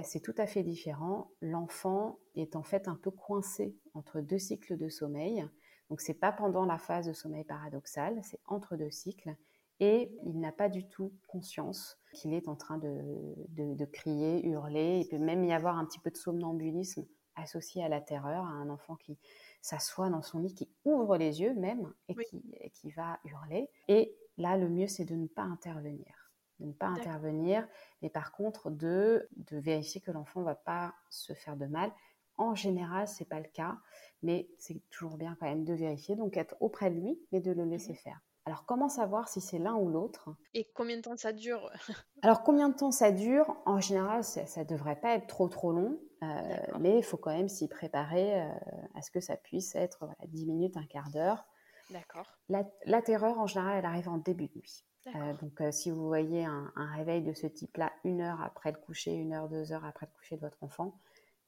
c'est 0.02 0.20
tout 0.20 0.34
à 0.38 0.46
fait 0.46 0.62
différent. 0.62 1.30
L'enfant 1.40 2.18
est 2.34 2.56
en 2.56 2.62
fait 2.62 2.88
un 2.88 2.96
peu 2.96 3.10
coincé 3.10 3.76
entre 3.94 4.20
deux 4.20 4.38
cycles 4.38 4.76
de 4.76 4.88
sommeil. 4.88 5.46
Donc 5.90 6.00
c'est 6.00 6.14
pas 6.14 6.32
pendant 6.32 6.64
la 6.64 6.78
phase 6.78 7.06
de 7.06 7.12
sommeil 7.12 7.44
paradoxal, 7.44 8.18
c'est 8.22 8.40
entre 8.46 8.76
deux 8.76 8.90
cycles 8.90 9.36
et 9.80 10.16
il 10.24 10.38
n'a 10.38 10.52
pas 10.52 10.68
du 10.68 10.88
tout 10.88 11.12
conscience 11.26 11.98
qu'il 12.14 12.32
est 12.32 12.48
en 12.48 12.56
train 12.56 12.78
de, 12.78 13.84
crier, 13.86 14.46
hurler. 14.46 15.00
Il 15.00 15.08
peut 15.08 15.18
même 15.18 15.44
y 15.44 15.52
avoir 15.52 15.76
un 15.76 15.84
petit 15.84 15.98
peu 15.98 16.10
de 16.10 16.16
somnambulisme 16.16 17.04
associé 17.34 17.82
à 17.82 17.88
la 17.88 18.00
terreur, 18.00 18.44
à 18.44 18.50
un 18.50 18.70
enfant 18.70 18.96
qui 18.96 19.18
s'assoit 19.60 20.08
dans 20.08 20.22
son 20.22 20.38
lit, 20.38 20.54
qui 20.54 20.70
ouvre 20.84 21.16
les 21.16 21.40
yeux 21.40 21.54
même 21.54 21.92
et, 22.08 22.14
qui, 22.14 22.42
et 22.60 22.70
qui 22.70 22.90
va 22.92 23.18
hurler. 23.24 23.68
Et 23.88 24.14
là, 24.38 24.56
le 24.56 24.68
mieux, 24.68 24.86
c'est 24.86 25.04
de 25.04 25.16
ne 25.16 25.26
pas 25.26 25.42
intervenir 25.42 26.21
de 26.60 26.66
ne 26.66 26.72
pas 26.72 26.86
intervenir, 26.86 27.66
mais 28.02 28.10
par 28.10 28.32
contre 28.32 28.70
de, 28.70 29.28
de 29.36 29.58
vérifier 29.58 30.00
que 30.00 30.10
l'enfant 30.10 30.40
ne 30.40 30.46
va 30.46 30.54
pas 30.54 30.94
se 31.10 31.32
faire 31.32 31.56
de 31.56 31.66
mal. 31.66 31.92
En 32.36 32.54
général, 32.54 33.08
ce 33.08 33.22
n'est 33.22 33.28
pas 33.28 33.40
le 33.40 33.48
cas, 33.48 33.76
mais 34.22 34.48
c'est 34.58 34.80
toujours 34.90 35.16
bien 35.16 35.36
quand 35.38 35.46
même 35.46 35.64
de 35.64 35.74
vérifier, 35.74 36.16
donc 36.16 36.36
être 36.36 36.56
auprès 36.60 36.90
de 36.90 36.98
lui, 36.98 37.20
mais 37.30 37.40
de 37.40 37.52
le 37.52 37.64
laisser 37.64 37.92
mmh 37.92 37.96
faire. 37.96 38.20
Alors, 38.44 38.64
comment 38.66 38.88
savoir 38.88 39.28
si 39.28 39.40
c'est 39.40 39.60
l'un 39.60 39.76
ou 39.76 39.88
l'autre? 39.88 40.34
Et 40.52 40.68
combien 40.74 40.96
de 40.96 41.02
temps 41.02 41.16
ça 41.16 41.32
dure? 41.32 41.70
Alors, 42.22 42.42
combien 42.42 42.68
de 42.68 42.74
temps 42.74 42.90
ça 42.90 43.12
dure? 43.12 43.56
En 43.66 43.78
général, 43.78 44.24
ça 44.24 44.42
ne 44.42 44.64
devrait 44.64 44.98
pas 44.98 45.14
être 45.14 45.28
trop 45.28 45.48
trop 45.48 45.70
long, 45.70 46.00
euh, 46.24 46.56
mais 46.80 46.98
il 46.98 47.04
faut 47.04 47.16
quand 47.16 47.32
même 47.32 47.48
s'y 47.48 47.68
préparer 47.68 48.42
euh, 48.42 48.52
à 48.94 49.02
ce 49.02 49.12
que 49.12 49.20
ça 49.20 49.36
puisse 49.36 49.76
être 49.76 49.98
voilà, 50.00 50.16
10 50.26 50.46
minutes, 50.46 50.76
un 50.76 50.86
quart 50.86 51.10
d'heure. 51.10 51.46
D'accord. 51.90 52.26
La, 52.48 52.64
la, 52.84 53.00
terreur, 53.00 53.38
en 53.38 53.46
général, 53.46 53.78
elle 53.78 53.84
arrive 53.84 54.08
en 54.08 54.18
début 54.18 54.48
de 54.48 54.58
nuit. 54.58 54.84
Euh, 55.08 55.32
donc, 55.34 55.60
euh, 55.60 55.72
si 55.72 55.90
vous 55.90 56.06
voyez 56.06 56.44
un, 56.44 56.72
réveil 56.94 57.22
de 57.22 57.32
ce 57.32 57.46
type-là 57.46 57.92
une 58.04 58.20
heure 58.20 58.40
après 58.40 58.72
le 58.72 58.78
coucher, 58.78 59.12
une 59.12 59.32
heure, 59.32 59.48
deux 59.48 59.72
heures 59.72 59.84
après 59.84 60.06
le 60.06 60.16
coucher 60.16 60.36
de 60.36 60.40
votre 60.40 60.62
enfant, 60.62 60.98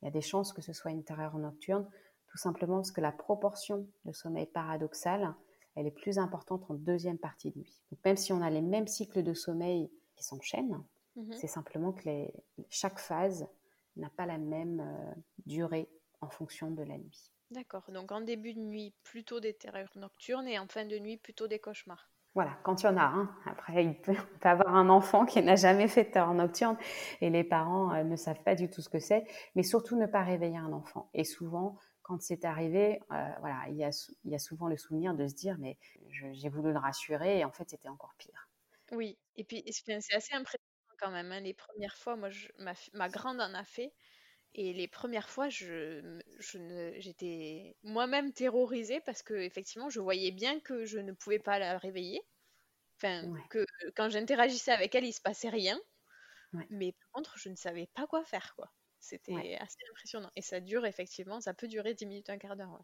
il 0.03 0.07
y 0.07 0.09
a 0.09 0.11
des 0.11 0.21
chances 0.21 0.53
que 0.53 0.63
ce 0.63 0.73
soit 0.73 0.91
une 0.91 1.05
terreur 1.05 1.37
nocturne, 1.39 1.89
tout 2.27 2.39
simplement 2.39 2.77
parce 2.77 2.91
que 2.91 3.01
la 3.01 3.13
proportion 3.13 3.87
de 4.05 4.13
sommeil 4.13 4.47
paradoxal, 4.47 5.35
elle 5.77 5.87
est 5.87 5.93
plus 5.93 6.19
importante 6.19 6.69
en 6.69 6.75
deuxième 6.75 7.19
partie 7.19 7.51
de 7.53 7.59
nuit. 7.59 7.81
Donc, 7.91 8.01
même 8.05 8.17
si 8.17 8.33
on 8.33 8.43
a 8.43 8.51
les 8.51 8.63
mêmes 8.63 8.89
cycles 8.89 9.23
de 9.23 9.35
sommeil 9.35 9.91
qui 10.17 10.25
s'enchaînent, 10.25 10.83
mhm. 11.17 11.33
c'est 11.33 11.47
simplement 11.47 11.93
que 11.93 12.09
chaque 12.71 12.99
phase 12.99 13.47
n'a 13.97 14.11
pas 14.11 14.27
la 14.27 14.39
même 14.39 14.81
euh, 14.81 15.15
durée 15.47 15.89
en 16.21 16.29
fonction 16.29 16.71
de 16.71 16.83
la 16.83 16.99
nuit. 16.99 17.31
D'accord. 17.51 17.85
Donc, 17.93 18.11
en 18.11 18.21
début 18.21 18.55
de 18.55 18.61
nuit, 18.61 18.93
plutôt 19.05 19.39
des 19.39 19.55
terreurs 19.55 19.93
nocturnes 19.95 20.49
et 20.49 20.59
en 20.59 20.67
fin 20.67 20.85
de 20.85 20.99
nuit, 20.99 21.19
plutôt 21.19 21.47
des 21.47 21.61
cauchemars. 21.61 22.11
Voilà, 22.35 22.59
quand 22.65 22.83
il 22.83 22.87
y 22.87 22.89
en 22.89 22.97
a 22.97 23.05
un. 23.05 23.31
Après, 23.47 23.85
il 23.85 23.95
peut, 24.01 24.17
avoir 24.43 24.75
un 24.75 24.89
enfant 24.89 25.25
qui 25.25 25.41
n'a 25.43 25.55
jamais 25.55 25.87
fait 25.87 26.05
de 26.05 26.11
terreur 26.11 26.35
nocturne 26.35 26.77
et 27.21 27.31
les 27.31 27.45
parents 27.45 27.95
euh, 27.95 28.03
ne 28.03 28.17
savent 28.17 28.43
pas 28.43 28.57
du 28.57 28.69
tout 28.69 28.83
ce 28.83 28.89
que 28.89 28.99
c'est. 28.99 29.25
Mais 29.55 29.63
surtout, 29.63 29.97
ne 29.97 30.07
pas 30.07 30.23
réveiller 30.23 30.59
un 30.59 30.73
enfant. 30.73 31.09
Et 31.15 31.25
souvent, 31.25 31.79
quand 32.03 32.21
c'est 32.21 32.45
arrivé, 32.45 33.01
euh, 33.13 33.29
voilà, 33.41 33.63
il 33.69 33.77
y, 33.77 33.85
a, 33.85 34.39
souvent 34.39 34.67
le 34.67 34.77
souvenir 34.77 35.15
de 35.15 35.27
se 35.29 35.35
dire, 35.35 35.57
mais 35.59 35.79
j'ai 36.33 36.49
voulu 36.49 36.73
le 36.73 36.79
rassurer 36.79 37.39
et 37.39 37.45
en 37.45 37.53
fait, 37.53 37.71
c'était 37.71 37.89
encore 37.89 38.15
pire. 38.19 38.49
Oui, 38.93 39.17
et 39.37 39.45
puis 39.45 39.65
c'est 39.71 39.93
assez 39.93 40.35
impressionnant 40.35 40.95
quand 40.99 41.11
même. 41.11 41.31
Hein. 41.33 41.41
Les 41.41 41.55
premières 41.55 41.97
fois, 41.97 42.17
moi, 42.17 42.29
ma, 42.59 42.75
ma, 42.93 43.09
grande 43.09 43.41
en 43.41 43.55
a 43.55 43.65
fait. 43.65 43.93
Et 44.57 44.73
les 44.73 44.87
premières 44.87 45.29
fois, 45.29 45.49
je, 45.49 46.21
j'étais 46.99 47.77
moi-même 47.83 48.33
terrorisée 48.33 49.01
parce 49.01 49.23
que 49.23 49.35
effectivement, 49.35 49.91
je 49.91 50.01
voyais 50.01 50.31
bien 50.31 50.61
que 50.61 50.85
je 50.85 50.99
ne 50.99 51.13
pouvais 51.13 51.41
pas 51.41 51.59
la 51.59 51.77
réveiller. 51.77 52.23
Enfin, 52.97 53.35
que 53.51 53.67
quand 53.97 54.09
j'interagissais 54.11 54.71
avec 54.71 54.95
elle, 54.95 55.05
il 55.05 55.13
se 55.13 55.21
passait 55.21 55.49
rien. 55.49 55.81
Mais 56.71 56.93
par 56.93 57.11
contre, 57.11 57.37
je 57.37 57.49
ne 57.49 57.57
savais 57.57 57.89
pas 57.95 58.07
quoi 58.07 58.25
faire, 58.25 58.55
quoi. 58.55 58.71
C'était 59.01 59.57
assez 59.61 59.77
impressionnant. 59.91 60.31
Et 60.37 60.41
ça 60.41 60.61
dure 60.61 60.87
effectivement, 60.87 61.41
ça 61.41 61.53
peut 61.53 61.67
durer 61.67 61.95
10 61.95 62.07
minutes, 62.07 62.31
un 62.31 62.39
quart 62.39 62.57
d'heure. 62.57 62.81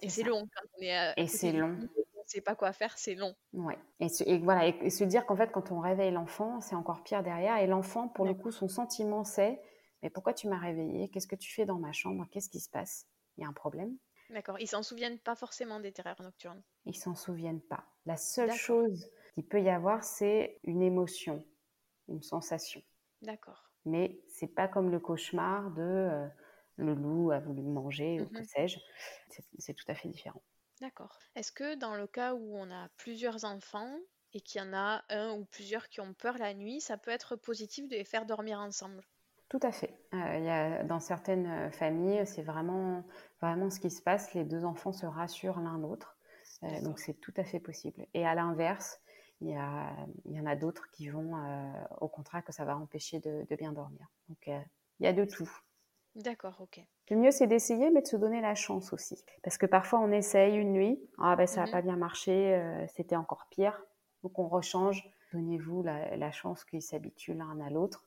Et 0.00 0.08
c'est 0.08 0.22
long 0.22 0.40
quand 0.40 0.68
on 0.78 0.82
est. 0.82 1.12
et 1.18 1.26
c'est 1.26 1.52
long. 1.52 1.76
On 2.16 2.22
ne 2.22 2.26
sait 2.26 2.40
pas 2.40 2.54
quoi 2.54 2.72
faire, 2.72 2.96
c'est 2.96 3.14
long. 3.14 3.36
Ouais. 3.52 3.78
Et, 4.00 4.06
et 4.24 4.38
voilà, 4.38 4.66
et, 4.66 4.90
se 4.90 5.04
dire 5.04 5.26
qu'en 5.26 5.36
fait, 5.36 5.52
quand 5.52 5.70
on 5.70 5.80
réveille 5.80 6.10
l'enfant, 6.10 6.62
c'est 6.62 6.74
encore 6.74 7.04
pire 7.04 7.22
derrière. 7.22 7.58
Et 7.58 7.66
l'enfant, 7.66 8.08
pour 8.08 8.24
le 8.24 8.32
coup, 8.32 8.50
son 8.50 8.68
sentiment, 8.68 9.22
c'est 9.22 9.60
mais 10.04 10.10
pourquoi 10.10 10.34
tu 10.34 10.48
m'as 10.48 10.58
réveillée? 10.58 11.08
Qu'est-ce 11.08 11.26
que 11.26 11.34
tu 11.34 11.50
fais 11.50 11.64
dans 11.64 11.78
ma 11.78 11.90
chambre? 11.92 12.28
Qu'est-ce 12.30 12.50
qui 12.50 12.60
se 12.60 12.68
passe? 12.68 13.06
Il 13.38 13.40
y 13.40 13.44
a 13.44 13.48
un 13.48 13.54
problème? 13.54 13.96
D'accord. 14.28 14.60
Ils 14.60 14.68
s'en 14.68 14.82
souviennent 14.82 15.18
pas 15.18 15.34
forcément 15.34 15.80
des 15.80 15.92
terreurs 15.92 16.20
nocturnes. 16.20 16.62
Ils 16.84 16.94
s'en 16.94 17.14
souviennent 17.14 17.62
pas. 17.62 17.86
La 18.04 18.18
seule 18.18 18.52
chose 18.52 19.10
qu'il 19.32 19.46
peut 19.46 19.62
y 19.62 19.70
avoir, 19.70 20.04
c'est 20.04 20.60
une 20.64 20.82
émotion, 20.82 21.42
une 22.08 22.22
sensation. 22.22 22.82
D'accord. 23.22 23.70
Mais 23.86 24.20
c'est 24.28 24.54
pas 24.54 24.68
comme 24.68 24.90
le 24.90 25.00
cauchemar 25.00 25.70
de 25.70 25.80
euh, 25.80 26.28
le 26.76 26.92
loup 26.92 27.30
a 27.30 27.40
voulu 27.40 27.62
manger 27.62 28.20
ou 28.20 28.26
que 28.26 28.40
mhm. 28.40 28.44
sais-je. 28.44 28.78
C'est 29.58 29.72
tout 29.72 29.86
à 29.88 29.94
fait 29.94 30.08
différent. 30.08 30.42
D'accord. 30.82 31.18
Est-ce 31.34 31.50
que 31.50 31.76
dans 31.76 31.94
le 31.94 32.06
cas 32.06 32.34
où 32.34 32.58
on 32.58 32.70
a 32.70 32.90
plusieurs 32.98 33.46
enfants 33.46 33.98
et 34.34 34.42
qu'il 34.42 34.60
y 34.60 34.64
en 34.64 34.74
a 34.74 35.02
un 35.08 35.32
ou 35.32 35.46
plusieurs 35.46 35.88
qui 35.88 36.02
ont 36.02 36.12
peur 36.12 36.36
la 36.36 36.52
nuit, 36.52 36.82
ça 36.82 36.98
peut 36.98 37.10
être 37.10 37.36
positif 37.36 37.88
de 37.88 37.96
les 37.96 38.04
faire 38.04 38.26
dormir 38.26 38.58
ensemble? 38.58 39.02
Tout 39.54 39.64
à 39.64 39.70
fait. 39.70 39.94
Euh, 40.14 40.38
y 40.38 40.50
a, 40.50 40.82
dans 40.82 40.98
certaines 40.98 41.46
euh, 41.46 41.70
familles, 41.70 42.26
c'est 42.26 42.42
vraiment, 42.42 43.04
vraiment 43.40 43.70
ce 43.70 43.78
qui 43.78 43.88
se 43.88 44.02
passe. 44.02 44.34
Les 44.34 44.42
deux 44.42 44.64
enfants 44.64 44.92
se 44.92 45.06
rassurent 45.06 45.60
l'un 45.60 45.78
l'autre. 45.78 46.16
Euh, 46.64 46.80
donc 46.80 46.98
c'est 46.98 47.14
tout 47.14 47.32
à 47.36 47.44
fait 47.44 47.60
possible. 47.60 48.04
Et 48.14 48.26
à 48.26 48.34
l'inverse, 48.34 49.00
il 49.40 49.50
y, 49.50 50.40
en 50.40 50.46
a 50.46 50.56
d'autres 50.56 50.90
qui 50.90 51.08
vont, 51.08 51.34
au 52.00 52.08
contraire, 52.08 52.42
que 52.44 52.52
ça 52.52 52.64
va 52.64 52.76
empêcher 52.76 53.20
de, 53.20 53.46
bien 53.56 53.72
dormir. 53.72 54.08
Donc 54.28 54.38
il 54.46 55.04
y 55.04 55.06
a 55.06 55.12
de 55.12 55.24
tout. 55.24 55.50
D'accord, 56.14 56.56
ok. 56.60 56.80
Le 57.10 57.16
mieux, 57.16 57.30
c'est 57.30 57.46
d'essayer, 57.46 57.90
mais 57.90 58.00
de 58.00 58.06
se 58.06 58.16
donner 58.16 58.40
la 58.40 58.54
chance 58.54 58.92
aussi. 58.92 59.22
Parce 59.42 59.58
que 59.58 59.66
parfois, 59.66 60.00
on 60.00 60.10
essaye 60.12 60.56
une 60.56 60.72
nuit, 60.72 60.98
ah 61.18 61.36
ben 61.36 61.46
ça 61.46 61.60
n'a 61.60 61.66
mhm. 61.66 61.72
pas 61.72 61.82
bien 61.82 61.96
marché, 61.96 62.86
c'était 62.94 63.16
encore 63.16 63.46
pire. 63.50 63.80
Donc 64.22 64.38
on 64.38 64.48
rechange. 64.48 65.04
Donnez-vous 65.32 65.82
la, 65.82 66.16
la 66.16 66.30
chance 66.30 66.64
qu'ils 66.64 66.82
s'habituent 66.82 67.34
l'un 67.34 67.60
à 67.60 67.68
l'autre 67.68 68.06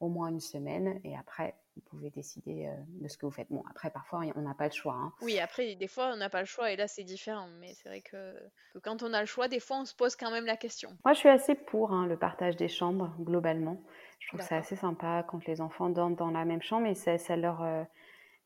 au 0.00 0.08
moins 0.08 0.28
une 0.28 0.40
semaine 0.40 1.00
et 1.04 1.16
après 1.16 1.54
vous 1.76 1.82
pouvez 1.82 2.10
décider 2.10 2.66
euh, 2.66 2.74
de 3.00 3.08
ce 3.08 3.16
que 3.16 3.26
vous 3.26 3.32
faites. 3.32 3.48
Bon, 3.50 3.62
après 3.70 3.90
parfois 3.90 4.22
on 4.34 4.42
n'a 4.42 4.54
pas 4.54 4.66
le 4.66 4.72
choix. 4.72 4.94
Hein. 4.94 5.12
Oui, 5.22 5.38
après 5.38 5.74
des 5.76 5.88
fois 5.88 6.10
on 6.12 6.16
n'a 6.16 6.28
pas 6.28 6.40
le 6.40 6.46
choix 6.46 6.72
et 6.72 6.76
là 6.76 6.88
c'est 6.88 7.04
différent. 7.04 7.48
Mais 7.60 7.74
c'est 7.74 7.88
vrai 7.88 8.00
que, 8.00 8.34
quand 8.82 9.02
on 9.02 9.12
a 9.12 9.20
le 9.20 9.26
choix, 9.26 9.48
des 9.48 9.60
fois 9.60 9.78
on 9.78 9.84
se 9.84 9.94
pose 9.94 10.16
quand 10.16 10.30
même 10.30 10.46
la 10.46 10.56
question. 10.56 10.96
Moi 11.04 11.14
je 11.14 11.18
suis 11.18 11.28
assez 11.28 11.54
pour 11.54 11.92
hein, 11.92 12.06
le 12.06 12.18
partage 12.18 12.56
des 12.56 12.68
chambres 12.68 13.14
globalement. 13.20 13.82
Je 14.18 14.28
trouve 14.28 14.40
ça 14.40 14.56
assez 14.56 14.76
sympa 14.76 15.24
quand 15.28 15.46
les 15.46 15.60
enfants 15.60 15.90
dorment 15.90 16.16
dans 16.16 16.30
la 16.30 16.44
même 16.44 16.62
chambre 16.62 16.86
et 16.86 16.94
ça, 16.94 17.16
ça 17.18 17.36
leur, 17.36 17.62
euh, 17.62 17.84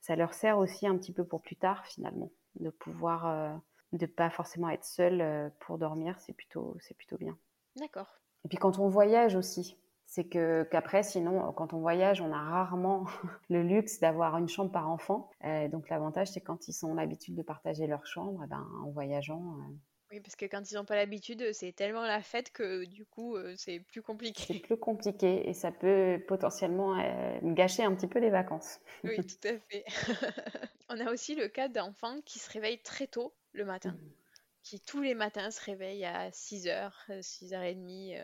ça 0.00 0.16
leur 0.16 0.34
sert 0.34 0.58
aussi 0.58 0.86
un 0.86 0.96
petit 0.96 1.12
peu 1.12 1.24
pour 1.24 1.40
plus 1.40 1.56
tard 1.56 1.86
finalement. 1.86 2.30
De 2.56 2.68
pouvoir, 2.68 3.26
euh, 3.26 3.54
de 3.92 4.04
pas 4.04 4.28
forcément 4.28 4.68
être 4.68 4.84
seul 4.84 5.50
pour 5.60 5.78
dormir, 5.78 6.18
c'est 6.20 6.34
plutôt, 6.34 6.76
c'est 6.80 6.94
plutôt 6.94 7.16
bien. 7.16 7.38
D'accord. 7.76 8.08
Et 8.44 8.48
puis 8.48 8.58
quand 8.58 8.78
on 8.78 8.88
voyage 8.88 9.34
aussi, 9.34 9.78
c'est 10.12 10.24
que 10.24 10.64
qu'après, 10.64 11.02
sinon, 11.02 11.52
quand 11.52 11.72
on 11.72 11.78
voyage, 11.78 12.20
on 12.20 12.30
a 12.32 12.38
rarement 12.38 13.06
le 13.48 13.62
luxe 13.62 13.98
d'avoir 13.98 14.36
une 14.36 14.46
chambre 14.46 14.70
par 14.70 14.90
enfant. 14.90 15.30
Euh, 15.42 15.68
donc 15.68 15.88
l'avantage, 15.88 16.28
c'est 16.28 16.42
quand 16.42 16.68
ils 16.68 16.84
ont 16.84 16.92
l'habitude 16.92 17.34
de 17.34 17.40
partager 17.40 17.86
leur 17.86 18.04
chambre, 18.06 18.42
eh 18.44 18.46
ben, 18.46 18.62
en 18.84 18.90
voyageant. 18.90 19.40
Euh, 19.40 19.72
oui, 20.10 20.20
parce 20.20 20.36
que 20.36 20.44
quand 20.44 20.70
ils 20.70 20.74
n'ont 20.74 20.84
pas 20.84 20.96
l'habitude, 20.96 21.54
c'est 21.54 21.72
tellement 21.72 22.02
la 22.02 22.20
fête 22.20 22.52
que 22.52 22.84
du 22.84 23.06
coup, 23.06 23.36
euh, 23.36 23.54
c'est 23.56 23.80
plus 23.80 24.02
compliqué. 24.02 24.42
C'est 24.46 24.58
plus 24.58 24.76
compliqué 24.76 25.48
et 25.48 25.54
ça 25.54 25.72
peut 25.72 26.22
potentiellement 26.28 27.02
gâcher 27.42 27.82
un 27.82 27.94
petit 27.94 28.06
peu 28.06 28.18
les 28.18 28.28
vacances. 28.28 28.80
Oui, 29.04 29.16
tout 29.26 29.48
à 29.48 29.58
fait. 29.70 29.84
on 30.90 31.00
a 31.00 31.10
aussi 31.10 31.34
le 31.34 31.48
cas 31.48 31.68
d'enfants 31.68 32.20
qui 32.26 32.38
se 32.38 32.50
réveillent 32.50 32.82
très 32.82 33.06
tôt 33.06 33.32
le 33.54 33.64
matin, 33.64 33.92
mmh. 33.92 34.10
qui 34.62 34.78
tous 34.78 35.00
les 35.00 35.14
matins 35.14 35.50
se 35.50 35.64
réveillent 35.64 36.04
à 36.04 36.28
6h, 36.28 36.92
6h30 37.08 38.20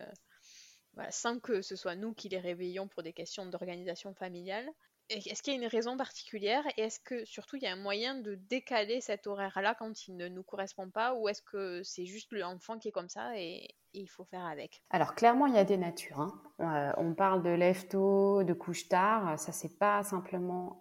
sans 1.10 1.38
que 1.38 1.62
ce 1.62 1.76
soit 1.76 1.96
nous 1.96 2.12
qui 2.14 2.28
les 2.28 2.40
réveillons 2.40 2.88
pour 2.88 3.02
des 3.02 3.12
questions 3.12 3.46
d'organisation 3.46 4.14
familiale. 4.14 4.68
Est-ce 5.10 5.42
qu'il 5.42 5.54
y 5.54 5.56
a 5.56 5.60
une 5.60 5.68
raison 5.68 5.96
particulière 5.96 6.62
et 6.76 6.82
est-ce 6.82 7.00
que 7.00 7.24
surtout 7.24 7.56
il 7.56 7.62
y 7.62 7.66
a 7.66 7.72
un 7.72 7.76
moyen 7.76 8.14
de 8.16 8.34
décaler 8.34 9.00
cet 9.00 9.26
horaire-là 9.26 9.74
quand 9.78 10.06
il 10.06 10.18
ne 10.18 10.28
nous 10.28 10.42
correspond 10.42 10.90
pas 10.90 11.14
ou 11.14 11.28
est-ce 11.28 11.40
que 11.40 11.82
c'est 11.82 12.04
juste 12.04 12.30
l'enfant 12.32 12.78
qui 12.78 12.88
est 12.88 12.92
comme 12.92 13.08
ça 13.08 13.38
et, 13.38 13.68
il 13.94 14.06
faut 14.06 14.24
faire 14.24 14.44
avec? 14.44 14.82
Alors 14.90 15.14
clairement, 15.14 15.46
il 15.46 15.54
y 15.54 15.58
a 15.58 15.64
des 15.64 15.78
natures. 15.78 16.20
Hein. 16.20 16.42
Euh, 16.60 16.92
on 16.98 17.14
parle 17.14 17.42
de 17.42 17.48
lève-tôt, 17.48 18.44
de 18.44 18.52
couche 18.52 18.86
tard. 18.86 19.38
Ça, 19.38 19.50
c'est 19.50 19.78
pas 19.78 20.02
simplement 20.02 20.78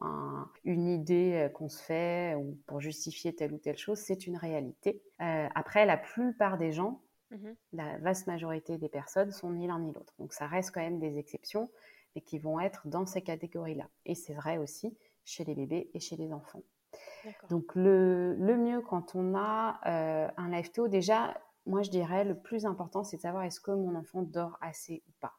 une 0.65 0.89
idée 0.89 1.45
euh, 1.45 1.49
qu'on 1.49 1.69
se 1.69 1.81
fait 1.81 2.35
ou 2.35 2.59
pour 2.67 2.81
justifier 2.81 3.33
telle 3.33 3.53
ou 3.53 3.59
telle 3.59 3.77
chose. 3.77 3.97
C'est 3.97 4.27
une 4.27 4.35
réalité. 4.35 5.01
Euh, 5.21 5.47
après, 5.55 5.85
la 5.85 5.95
plupart 5.95 6.57
des 6.57 6.73
gens, 6.73 7.01
mmh 7.31 7.51
la 7.73 7.97
vaste 7.99 8.27
majorité 8.27 8.77
des 8.77 8.89
personnes 8.89 9.31
sont 9.31 9.51
ni 9.51 9.67
l'un 9.67 9.79
ni 9.79 9.91
l'autre. 9.93 10.13
Donc 10.19 10.33
ça 10.33 10.47
reste 10.47 10.71
quand 10.71 10.81
même 10.81 10.99
des 10.99 11.19
exceptions, 11.19 11.69
mais 12.15 12.21
qui 12.21 12.39
vont 12.39 12.59
être 12.59 12.87
dans 12.87 13.05
ces 13.05 13.21
catégories-là. 13.21 13.89
Et 14.05 14.15
c'est 14.15 14.33
vrai 14.33 14.57
aussi 14.57 14.97
chez 15.25 15.43
les 15.43 15.53
bébés 15.53 15.89
et 15.93 15.99
chez 15.99 16.15
les 16.15 16.31
enfants. 16.31 16.63
Donc 17.49 17.75
le, 17.75 18.35
mieux 18.39 18.81
quand 18.81 19.15
on 19.15 19.35
a 19.35 19.79
un 20.37 20.49
lève-tôt, 20.49 20.87
déjà 20.87 21.39
moi 21.65 21.81
je 21.81 21.89
dirais 21.89 22.23
le 22.23 22.35
plus 22.35 22.65
important, 22.65 23.03
c'est 23.03 23.17
de 23.17 23.21
savoir 23.21 23.43
est-ce 23.43 23.59
que 23.59 23.71
mon 23.71 23.95
enfant 23.95 24.21
dort 24.21 24.57
assez 24.61 25.03
ou 25.07 25.11
pas. 25.19 25.33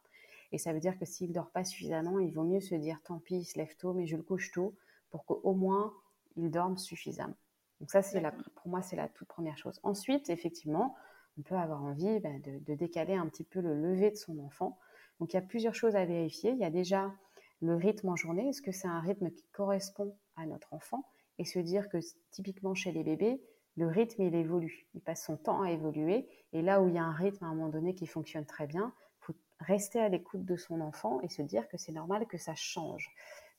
Et 0.52 0.58
ça 0.58 0.72
veut 0.72 0.80
dire 0.80 0.98
que 0.98 1.04
s'il 1.04 1.32
dort 1.32 1.50
pas 1.50 1.64
suffisamment, 1.64 2.18
il 2.18 2.32
vaut 2.32 2.44
mieux 2.44 2.60
se 2.60 2.74
dire 2.74 3.00
tant 3.04 3.18
pis, 3.18 3.38
il 3.38 3.44
se 3.44 3.58
lève 3.58 3.74
tôt, 3.76 3.92
mais 3.92 4.06
je 4.06 4.16
le 4.16 4.22
couche 4.22 4.52
tôt 4.52 4.74
pour 5.10 5.24
qu'au 5.24 5.54
moins 5.54 5.92
il 6.36 6.50
dorme 6.50 6.76
suffisamment. 6.76 7.36
Donc 7.80 7.90
ça, 7.90 8.02
c'est 8.02 8.22
pour 8.56 8.68
moi, 8.68 8.82
c'est 8.82 8.96
la 8.96 9.08
toute 9.08 9.28
première 9.28 9.56
chose. 9.56 9.78
Ensuite, 9.82 10.30
effectivement, 10.30 10.96
on 11.38 11.42
peut 11.42 11.56
avoir 11.56 11.84
envie 11.84 12.20
de, 12.20 12.58
de, 12.64 12.74
décaler 12.74 13.14
un 13.14 13.26
petit 13.26 13.44
peu 13.44 13.60
le 13.60 13.74
lever 13.74 14.10
de 14.10 14.16
son 14.16 14.38
enfant. 14.40 14.78
Donc 15.20 15.32
il 15.32 15.36
y 15.36 15.38
a 15.38 15.42
plusieurs 15.42 15.74
choses 15.74 15.96
à 15.96 16.04
vérifier. 16.04 16.50
Il 16.50 16.58
y 16.58 16.64
a 16.64 16.70
déjà 16.70 17.12
le 17.60 17.74
rythme 17.74 18.08
en 18.08 18.16
journée. 18.16 18.48
Est-ce 18.48 18.62
que 18.62 18.72
c'est 18.72 18.88
un 18.88 19.00
rythme 19.00 19.30
qui 19.30 19.44
correspond 19.52 20.16
à 20.36 20.46
notre 20.46 20.72
enfant? 20.72 21.04
Et 21.38 21.44
se 21.44 21.58
dire 21.58 21.88
que 21.88 21.98
typiquement 22.30 22.74
chez 22.74 22.92
les 22.92 23.04
bébés, 23.04 23.40
le 23.76 23.86
rythme, 23.86 24.22
il 24.22 24.34
évolue. 24.34 24.88
Il 24.94 25.00
passe 25.00 25.24
son 25.24 25.36
temps 25.36 25.62
à 25.62 25.70
évoluer. 25.70 26.28
Et 26.52 26.62
là 26.62 26.82
où 26.82 26.88
il 26.88 26.94
y 26.94 26.98
a 26.98 27.04
un 27.04 27.12
rythme 27.12 27.44
à 27.44 27.48
un 27.48 27.54
moment 27.54 27.68
donné 27.68 27.94
qui 27.94 28.06
fonctionne 28.06 28.44
très 28.44 28.66
bien, 28.66 28.92
il 29.20 29.24
faut 29.26 29.34
rester 29.60 30.00
à 30.00 30.08
l'écoute 30.08 30.44
de 30.44 30.56
son 30.56 30.80
enfant 30.80 31.20
et 31.20 31.28
se 31.28 31.42
dire 31.42 31.68
que 31.68 31.76
c'est 31.76 31.92
normal 31.92 32.26
que 32.26 32.38
ça 32.38 32.56
change. 32.56 33.08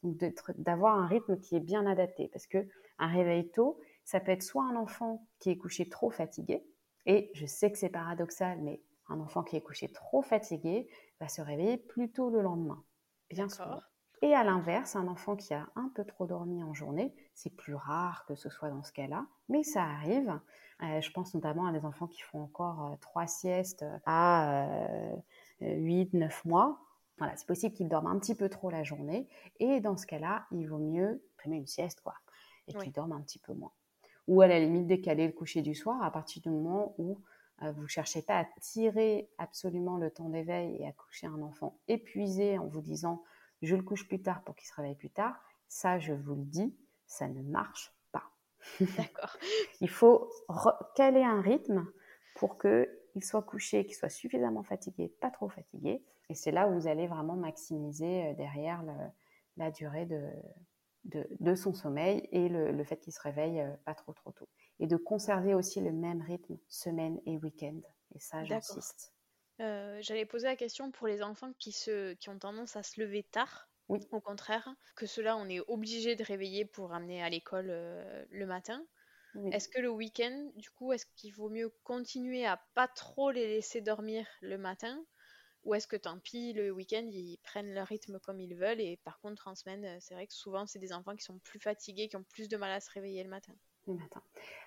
Donc 0.04 0.18
d'avoir 0.58 0.96
un 0.96 1.08
rythme 1.08 1.40
qui 1.40 1.56
est 1.56 1.62
bien 1.62 1.86
adapté. 1.86 2.28
Parce 2.28 2.48
que 2.48 2.68
un 2.98 3.08
réveil 3.08 3.50
tôt, 3.50 3.80
ça 4.04 4.20
peut 4.20 4.32
être 4.32 4.44
soit 4.44 4.66
un 4.66 4.76
enfant 4.76 5.26
qui 5.40 5.52
est 5.52 5.58
couché 5.58 5.88
trop 5.88 6.10
fatigué, 6.10 6.66
et 7.06 7.32
je 7.34 7.46
sais 7.46 7.72
que 7.72 7.78
c'est 7.78 7.90
paradoxal, 7.90 8.60
mais 8.62 8.82
un 9.08 9.20
enfant 9.20 9.44
qui 9.44 9.56
est 9.56 9.62
couché 9.62 9.90
trop 9.90 10.22
fatigué 10.22 10.88
va 11.20 11.28
se 11.28 11.42
réveiller 11.42 11.78
plus 11.78 12.12
tôt 12.12 12.30
le 12.30 12.42
lendemain, 12.42 12.84
bien 13.30 13.50
sûr. 13.50 13.82
Et 14.22 14.34
à 14.34 14.44
l'inverse, 14.44 14.96
un 14.96 15.08
enfant 15.08 15.36
qui 15.36 15.54
a 15.54 15.70
un 15.76 15.90
peu 15.96 16.04
trop 16.04 16.26
dormi 16.26 16.62
en 16.62 16.74
journée, 16.74 17.16
c'est 17.34 17.56
plus 17.56 17.76
rare 17.76 18.26
que 18.28 18.36
ce 18.36 18.50
soit 18.50 18.70
dans 18.70 18.84
ce 18.84 18.92
cas-là, 18.92 19.26
mais 19.48 19.64
ça 19.64 19.84
arrive. 19.84 20.40
Euh, 20.82 21.02
je 21.02 21.12
pense 21.12 21.34
notamment 21.34 21.66
à 21.68 21.72
des 21.72 21.86
enfants 21.86 22.08
qui 22.08 22.22
font 22.22 22.42
encore 22.42 22.88
euh, 22.88 22.96
trois 23.00 23.28
siestes 23.28 23.86
à 24.06 24.68
8, 25.62 26.14
euh, 26.14 26.18
9 26.18 26.46
mois. 26.46 26.80
Voilà, 27.18 27.36
c'est 27.36 27.48
possible 27.48 27.74
qu'ils 27.76 27.90
dorment 27.90 28.08
un 28.08 28.20
petit 28.20 28.36
peu 28.36 28.50
trop 28.50 28.70
la 28.70 28.84
journée. 28.84 29.28
Et 29.60 29.80
dans 29.80 29.98
ce 29.98 30.06
cas-là, 30.06 30.46
il 30.52 30.68
vaut 30.68 30.78
mieux 30.78 31.24
primer 31.38 31.58
une 31.58 31.68
sieste, 31.68 32.02
quoi, 32.02 32.16
et 32.68 32.74
qu'ils 32.74 32.92
dorment 32.92 33.14
un 33.14 33.22
petit 33.22 33.40
peu 33.40 33.54
moins. 33.54 33.72
Ou 34.30 34.42
à 34.42 34.48
la 34.48 34.60
limite 34.60 34.88
décaler 34.88 35.28
le 35.28 35.34
coucher 35.34 35.62
du 35.62 35.76
soir 35.76 36.02
à 36.02 36.12
partir 36.12 36.42
du 36.42 36.50
moment 36.50 36.96
où 36.98 37.20
vous 37.62 37.82
ne 37.82 37.88
cherchez 37.88 38.22
pas 38.22 38.40
à 38.40 38.46
tirer 38.62 39.30
absolument 39.38 39.98
le 39.98 40.12
temps 40.12 40.30
d'éveil 40.30 40.78
et 40.80 40.88
à 40.88 40.94
coucher 40.94 41.28
un 41.28 41.42
enfant 41.42 41.78
épuisé 41.90 42.58
en 42.58 42.68
vous 42.68 42.80
disant 42.80 43.22
je 43.62 43.76
le 43.76 43.84
couche 43.84 44.08
plus 44.08 44.22
tard 44.22 44.44
pour 44.44 44.56
qu'il 44.56 44.68
se 44.68 44.74
réveille 44.76 44.96
plus 44.96 45.10
tard. 45.10 45.36
Ça, 45.68 46.00
je 46.00 46.14
vous 46.14 46.36
le 46.36 46.46
dis, 46.46 46.74
ça 47.06 47.28
ne 47.28 47.42
marche 47.44 47.94
pas. 48.12 48.24
D'accord. 48.98 49.36
Il 49.82 49.90
faut 49.90 50.30
caler 50.96 51.24
un 51.24 51.42
rythme 51.42 51.86
pour 52.36 52.58
qu'il 52.58 53.24
soit 53.24 53.44
couché, 53.44 53.86
qu'il 53.86 53.96
soit 53.96 54.10
suffisamment 54.10 54.64
fatigué, 54.64 55.14
pas 55.20 55.30
trop 55.30 55.50
fatigué. 55.50 56.04
Et 56.30 56.36
c'est 56.36 56.52
là 56.52 56.68
où 56.68 56.80
vous 56.80 56.88
allez 56.88 57.08
vraiment 57.08 57.36
maximiser 57.36 58.28
euh, 58.28 58.34
derrière 58.36 58.84
la 59.58 59.72
durée 59.72 60.06
de, 60.06 60.22
de, 61.10 61.56
son 61.56 61.74
sommeil 61.74 62.28
et 62.32 62.50
le, 62.50 62.84
fait 62.84 62.98
qu'il 62.98 63.14
se 63.14 63.22
réveille 63.22 63.62
euh, 63.62 63.72
pas 63.86 63.94
trop 63.94 64.14
trop 64.14 64.32
tôt. 64.32 64.48
Et 64.80 64.88
de 64.88 64.98
conserver 64.98 65.54
aussi 65.54 65.82
le 65.82 65.92
même 65.92 66.22
rythme 66.22 66.58
semaine 66.68 67.20
et 67.26 67.38
week-end. 67.38 67.80
Et 68.16 68.20
ça, 68.20 68.44
j'insiste. 68.44 69.14
Euh, 69.62 69.98
j'allais 70.02 70.26
poser 70.26 70.48
la 70.48 70.56
question 70.56 70.92
pour 70.92 71.08
les 71.08 71.22
enfants 71.22 71.52
qui, 71.60 71.72
se, 71.72 72.14
qui 72.14 72.30
ont 72.30 72.40
tendance 72.40 72.76
à 72.76 72.84
se 72.84 73.00
lever 73.02 73.24
tard. 73.24 73.70
Oui. 73.90 74.00
Au 74.12 74.22
contraire, 74.22 74.70
que 74.96 75.06
cela, 75.06 75.36
on 75.36 75.50
est 75.50 75.60
obligé 75.68 76.16
de 76.16 76.24
réveiller 76.24 76.64
pour 76.66 76.94
amener 76.94 77.24
à 77.24 77.30
l'école 77.30 77.70
euh, 77.70 78.26
le 78.30 78.46
matin. 78.46 78.86
Est-ce 79.52 79.70
que 79.70 79.80
le 79.80 79.90
week-end, 79.90 80.50
du 80.56 80.72
coup, 80.72 80.92
est-ce 80.92 81.06
qu'il 81.16 81.34
vaut 81.36 81.50
mieux 81.50 81.72
continuer 81.84 82.48
à 82.48 82.60
pas 82.74 82.88
trop 82.88 83.30
les 83.30 83.48
laisser 83.48 83.80
dormir 83.80 84.26
le 84.42 84.58
matin 84.58 85.06
ou 85.64 85.74
est-ce 85.74 85.88
que 85.88 85.96
tant 85.96 86.20
pis, 86.20 86.54
le 86.54 86.72
week-end, 86.72 87.06
ils 87.12 87.38
prennent 87.44 87.74
leur 87.74 87.88
rythme 87.88 88.20
comme 88.20 88.40
ils 88.40 88.56
veulent 88.56 88.82
et 88.82 88.98
par 89.04 89.20
contre, 89.20 89.48
en 89.48 89.56
semaine, 89.56 89.86
euh, 89.86 89.98
c'est 90.00 90.14
vrai 90.14 90.28
que 90.28 90.34
souvent, 90.34 90.66
c'est 90.66 90.80
des 90.80 90.94
enfants 90.94 91.16
qui 91.16 91.24
sont 91.24 91.40
plus 91.40 91.60
fatigués, 91.60 92.08
qui 92.08 92.16
ont 92.16 92.24
plus 92.24 92.48
de 92.48 92.58
mal 92.58 92.72
à 92.72 92.80
se 92.80 92.90
réveiller 92.92 93.24
le 93.24 93.30
matin. 93.30 93.54
Le 93.88 93.96
matin. 93.96 94.22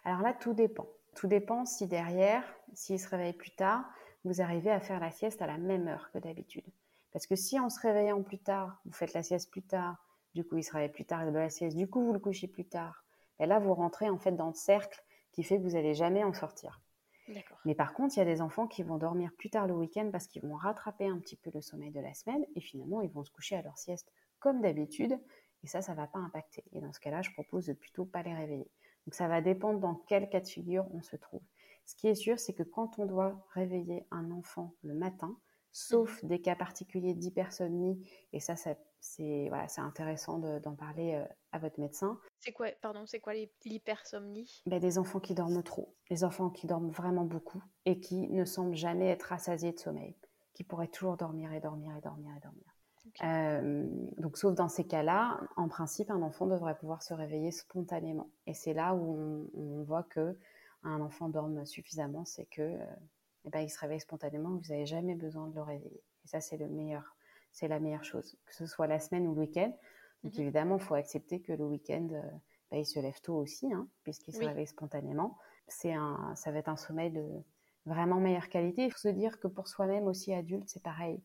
Alors 0.04 0.20
là, 0.20 0.34
tout 0.34 0.52
dépend. 0.52 0.88
Tout 1.14 1.26
dépend 1.26 1.64
si 1.64 1.86
derrière, 1.86 2.44
s'ils 2.74 3.00
se 3.00 3.08
réveillent 3.08 3.32
plus 3.32 3.50
tard, 3.50 3.84
vous 4.24 4.40
arrivez 4.40 4.70
à 4.70 4.80
faire 4.80 5.00
la 5.00 5.10
sieste 5.10 5.42
à 5.42 5.46
la 5.46 5.58
même 5.58 5.88
heure 5.88 6.10
que 6.12 6.18
d'habitude. 6.18 6.64
Parce 7.12 7.26
que 7.26 7.36
si 7.36 7.58
en 7.58 7.68
se 7.68 7.80
réveillant 7.80 8.22
plus 8.22 8.38
tard, 8.38 8.80
vous 8.84 8.92
faites 8.92 9.12
la 9.12 9.22
sieste 9.22 9.50
plus 9.50 9.62
tard, 9.62 9.96
du 10.34 10.44
coup 10.44 10.56
il 10.56 10.64
se 10.64 10.72
réveille 10.72 10.88
plus 10.88 11.04
tard, 11.04 11.24
il 11.24 11.32
la 11.32 11.50
sieste, 11.50 11.76
du 11.76 11.88
coup 11.88 12.02
vous 12.02 12.12
le 12.12 12.18
couchez 12.18 12.48
plus 12.48 12.64
tard, 12.64 13.04
et 13.38 13.42
ben 13.42 13.48
là 13.48 13.58
vous 13.58 13.74
rentrez 13.74 14.08
en 14.08 14.18
fait 14.18 14.32
dans 14.32 14.48
le 14.48 14.54
cercle 14.54 15.04
qui 15.32 15.42
fait 15.42 15.58
que 15.58 15.62
vous 15.62 15.72
n'allez 15.72 15.94
jamais 15.94 16.24
en 16.24 16.32
sortir. 16.32 16.80
Mais 17.64 17.74
par 17.74 17.94
contre, 17.94 18.16
il 18.16 18.18
y 18.18 18.22
a 18.22 18.26
des 18.26 18.40
enfants 18.40 18.66
qui 18.66 18.82
vont 18.82 18.98
dormir 18.98 19.30
plus 19.38 19.50
tard 19.50 19.66
le 19.66 19.74
week-end 19.74 20.08
parce 20.10 20.26
qu'ils 20.26 20.42
vont 20.42 20.56
rattraper 20.56 21.06
un 21.06 21.18
petit 21.18 21.36
peu 21.36 21.50
le 21.54 21.60
sommeil 21.60 21.90
de 21.90 22.00
la 22.00 22.14
semaine 22.14 22.44
et 22.56 22.60
finalement 22.60 23.00
ils 23.00 23.10
vont 23.10 23.24
se 23.24 23.30
coucher 23.30 23.56
à 23.56 23.62
leur 23.62 23.78
sieste 23.78 24.12
comme 24.38 24.60
d'habitude 24.60 25.18
et 25.62 25.66
ça, 25.66 25.80
ça 25.80 25.92
ne 25.92 25.96
va 25.96 26.06
pas 26.06 26.18
impacter. 26.18 26.64
Et 26.72 26.80
dans 26.80 26.92
ce 26.92 27.00
cas-là, 27.00 27.22
je 27.22 27.30
propose 27.30 27.66
de 27.66 27.72
plutôt 27.72 28.04
pas 28.04 28.22
les 28.22 28.34
réveiller. 28.34 28.70
Donc 29.06 29.14
ça 29.14 29.28
va 29.28 29.40
dépendre 29.40 29.78
dans 29.78 29.94
quel 30.08 30.28
cas 30.28 30.40
de 30.40 30.48
figure 30.48 30.86
on 30.92 31.02
se 31.02 31.16
trouve. 31.16 31.42
Ce 31.84 31.94
qui 31.94 32.08
est 32.08 32.14
sûr, 32.14 32.38
c'est 32.38 32.52
que 32.52 32.62
quand 32.62 32.98
on 32.98 33.06
doit 33.06 33.44
réveiller 33.54 34.06
un 34.10 34.30
enfant 34.30 34.74
le 34.82 34.94
matin, 34.94 35.36
sauf 35.72 36.22
mmh. 36.22 36.28
des 36.28 36.40
cas 36.40 36.56
particuliers 36.56 37.14
d'hypersomnie, 37.14 38.04
et 38.32 38.40
ça, 38.40 38.54
c'est 39.02 39.48
voilà, 39.48 39.66
intéressant 39.78 40.38
d'en 40.38 40.74
parler 40.74 41.14
euh, 41.14 41.24
à 41.50 41.58
votre 41.58 41.78
médecin. 41.78 42.18
C'est 42.38 42.52
quoi, 42.52 42.68
pardon, 42.80 43.04
c'est 43.04 43.20
quoi 43.20 43.34
l'hypersomnie? 43.64 44.62
Ben, 44.64 44.80
Des 44.80 44.96
enfants 44.96 45.20
qui 45.20 45.34
dorment 45.34 45.62
trop, 45.62 45.94
des 46.08 46.24
enfants 46.24 46.48
qui 46.48 46.66
dorment 46.66 46.90
vraiment 46.90 47.24
beaucoup 47.24 47.62
et 47.84 48.00
qui 48.00 48.28
ne 48.28 48.44
semblent 48.44 48.76
jamais 48.76 49.08
être 49.08 49.24
rassasiés 49.24 49.72
de 49.72 49.78
sommeil, 49.78 50.16
qui 50.54 50.64
pourraient 50.64 50.88
toujours 50.88 51.16
dormir 51.16 51.52
et 51.52 51.60
dormir 51.60 51.96
et 51.96 52.00
dormir 52.00 52.32
et 52.36 52.40
dormir. 52.40 52.64
Euh, 53.24 53.84
donc, 54.18 54.38
sauf 54.38 54.54
dans 54.54 54.68
ces 54.68 54.86
cas-là, 54.86 55.40
en 55.56 55.68
principe, 55.68 56.10
un 56.10 56.22
enfant 56.22 56.46
devrait 56.46 56.76
pouvoir 56.76 57.02
se 57.02 57.12
réveiller 57.12 57.50
spontanément. 57.50 58.30
Et 58.46 58.54
c'est 58.54 58.72
là 58.72 58.94
où 58.94 59.50
on 59.54 59.82
voit 59.82 60.04
que 60.04 60.38
un 60.84 61.00
enfant 61.00 61.28
dorme 61.28 61.64
suffisamment, 61.66 62.24
c'est 62.24 62.46
que 62.46 62.62
euh, 62.62 62.84
eh 63.44 63.50
ben, 63.50 63.60
il 63.60 63.68
se 63.68 63.78
réveille 63.78 64.00
spontanément, 64.00 64.50
vous 64.50 64.70
n'avez 64.70 64.86
jamais 64.86 65.14
besoin 65.14 65.48
de 65.48 65.54
le 65.54 65.62
réveiller. 65.62 66.02
Et 66.24 66.28
ça, 66.28 66.40
c'est 66.40 66.56
le 66.56 66.68
meilleur, 66.68 67.16
c'est 67.52 67.68
la 67.68 67.78
meilleure 67.78 68.04
chose, 68.04 68.36
que 68.46 68.54
ce 68.54 68.66
soit 68.66 68.86
la 68.86 68.98
semaine 68.98 69.26
ou 69.28 69.34
le 69.34 69.42
week-end. 69.42 69.72
Donc 70.24 70.34
mhm. 70.34 70.40
évidemment, 70.40 70.76
il 70.78 70.82
faut 70.82 70.94
accepter 70.94 71.40
que 71.40 71.52
le 71.52 71.64
week-end, 71.64 72.08
euh, 72.12 72.22
ben, 72.70 72.78
il 72.78 72.86
se 72.86 72.98
lève 72.98 73.20
tôt 73.20 73.36
aussi, 73.36 73.72
hein, 73.72 73.88
puisqu'il 74.02 74.34
se 74.34 74.40
réveille 74.40 74.66
spontanément. 74.66 75.38
C'est 75.68 75.92
un, 75.92 76.34
ça 76.34 76.50
va 76.50 76.58
être 76.58 76.68
un 76.68 76.76
sommeil 76.76 77.10
de 77.10 77.28
vraiment 77.86 78.20
meilleure 78.20 78.48
qualité. 78.48 78.84
Il 78.84 78.90
faut 78.90 78.98
se 78.98 79.08
dire 79.08 79.38
que 79.38 79.48
pour 79.48 79.68
soi-même 79.68 80.04
aussi 80.04 80.32
adulte, 80.32 80.68
c'est 80.68 80.82
pareil. 80.82 81.22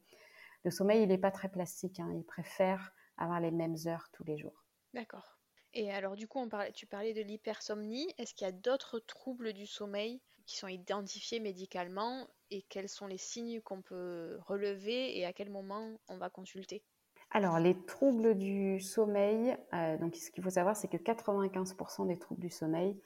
Le 0.63 0.71
sommeil, 0.71 1.03
il 1.03 1.09
n'est 1.09 1.17
pas 1.17 1.31
très 1.31 1.49
plastique. 1.49 1.99
Hein. 1.99 2.11
il 2.13 2.23
préfère 2.23 2.91
avoir 3.17 3.39
les 3.39 3.51
mêmes 3.51 3.75
heures 3.85 4.09
tous 4.11 4.23
les 4.23 4.37
jours. 4.37 4.65
D'accord. 4.93 5.37
Et 5.73 5.91
alors, 5.91 6.15
du 6.15 6.27
coup, 6.27 6.39
on 6.39 6.49
parlait, 6.49 6.71
tu 6.71 6.87
parlais 6.87 7.13
de 7.13 7.21
l'hypersomnie. 7.21 8.11
Est-ce 8.17 8.33
qu'il 8.33 8.45
y 8.45 8.49
a 8.49 8.53
d'autres 8.53 8.99
troubles 8.99 9.53
du 9.53 9.67
sommeil 9.67 10.21
qui 10.45 10.57
sont 10.57 10.67
identifiés 10.67 11.39
médicalement 11.39 12.27
et 12.51 12.63
quels 12.63 12.89
sont 12.89 13.07
les 13.07 13.17
signes 13.17 13.61
qu'on 13.61 13.81
peut 13.81 14.37
relever 14.45 15.17
et 15.17 15.25
à 15.25 15.33
quel 15.33 15.49
moment 15.49 15.97
on 16.07 16.17
va 16.17 16.29
consulter 16.29 16.83
alors, 17.31 17.59
les 17.59 17.75
troubles 17.85 18.35
du 18.37 18.79
sommeil, 18.79 19.57
euh, 19.73 19.97
donc 19.97 20.15
ce 20.15 20.31
qu'il 20.31 20.43
faut 20.43 20.49
savoir, 20.49 20.77
c'est 20.77 20.87
que 20.87 20.97
95% 20.97 22.07
des 22.07 22.17
troubles 22.17 22.41
du 22.41 22.49
sommeil 22.49 22.97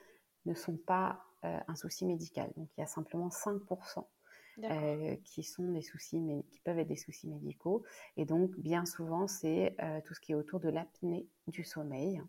ne 0.45 0.53
sont 0.53 0.77
pas 0.77 1.23
euh, 1.43 1.57
un 1.67 1.75
souci 1.75 2.05
médical. 2.05 2.51
Donc, 2.55 2.69
il 2.77 2.81
y 2.81 2.83
a 2.83 2.87
simplement 2.87 3.29
5% 3.29 4.05
euh, 4.63 5.15
qui 5.23 5.43
sont 5.43 5.71
des 5.71 5.81
soucis, 5.81 6.19
mais 6.19 6.43
qui 6.51 6.59
peuvent 6.59 6.77
être 6.77 6.87
des 6.87 6.97
soucis 6.97 7.27
médicaux. 7.27 7.83
Et 8.15 8.25
donc, 8.25 8.51
bien 8.59 8.85
souvent, 8.85 9.27
c'est 9.27 9.75
tout 10.05 10.13
ce 10.13 10.19
qui 10.19 10.33
est 10.33 10.35
autour 10.35 10.59
de 10.59 10.69
l'apnée 10.69 11.27
du 11.47 11.63
sommeil. 11.63 12.21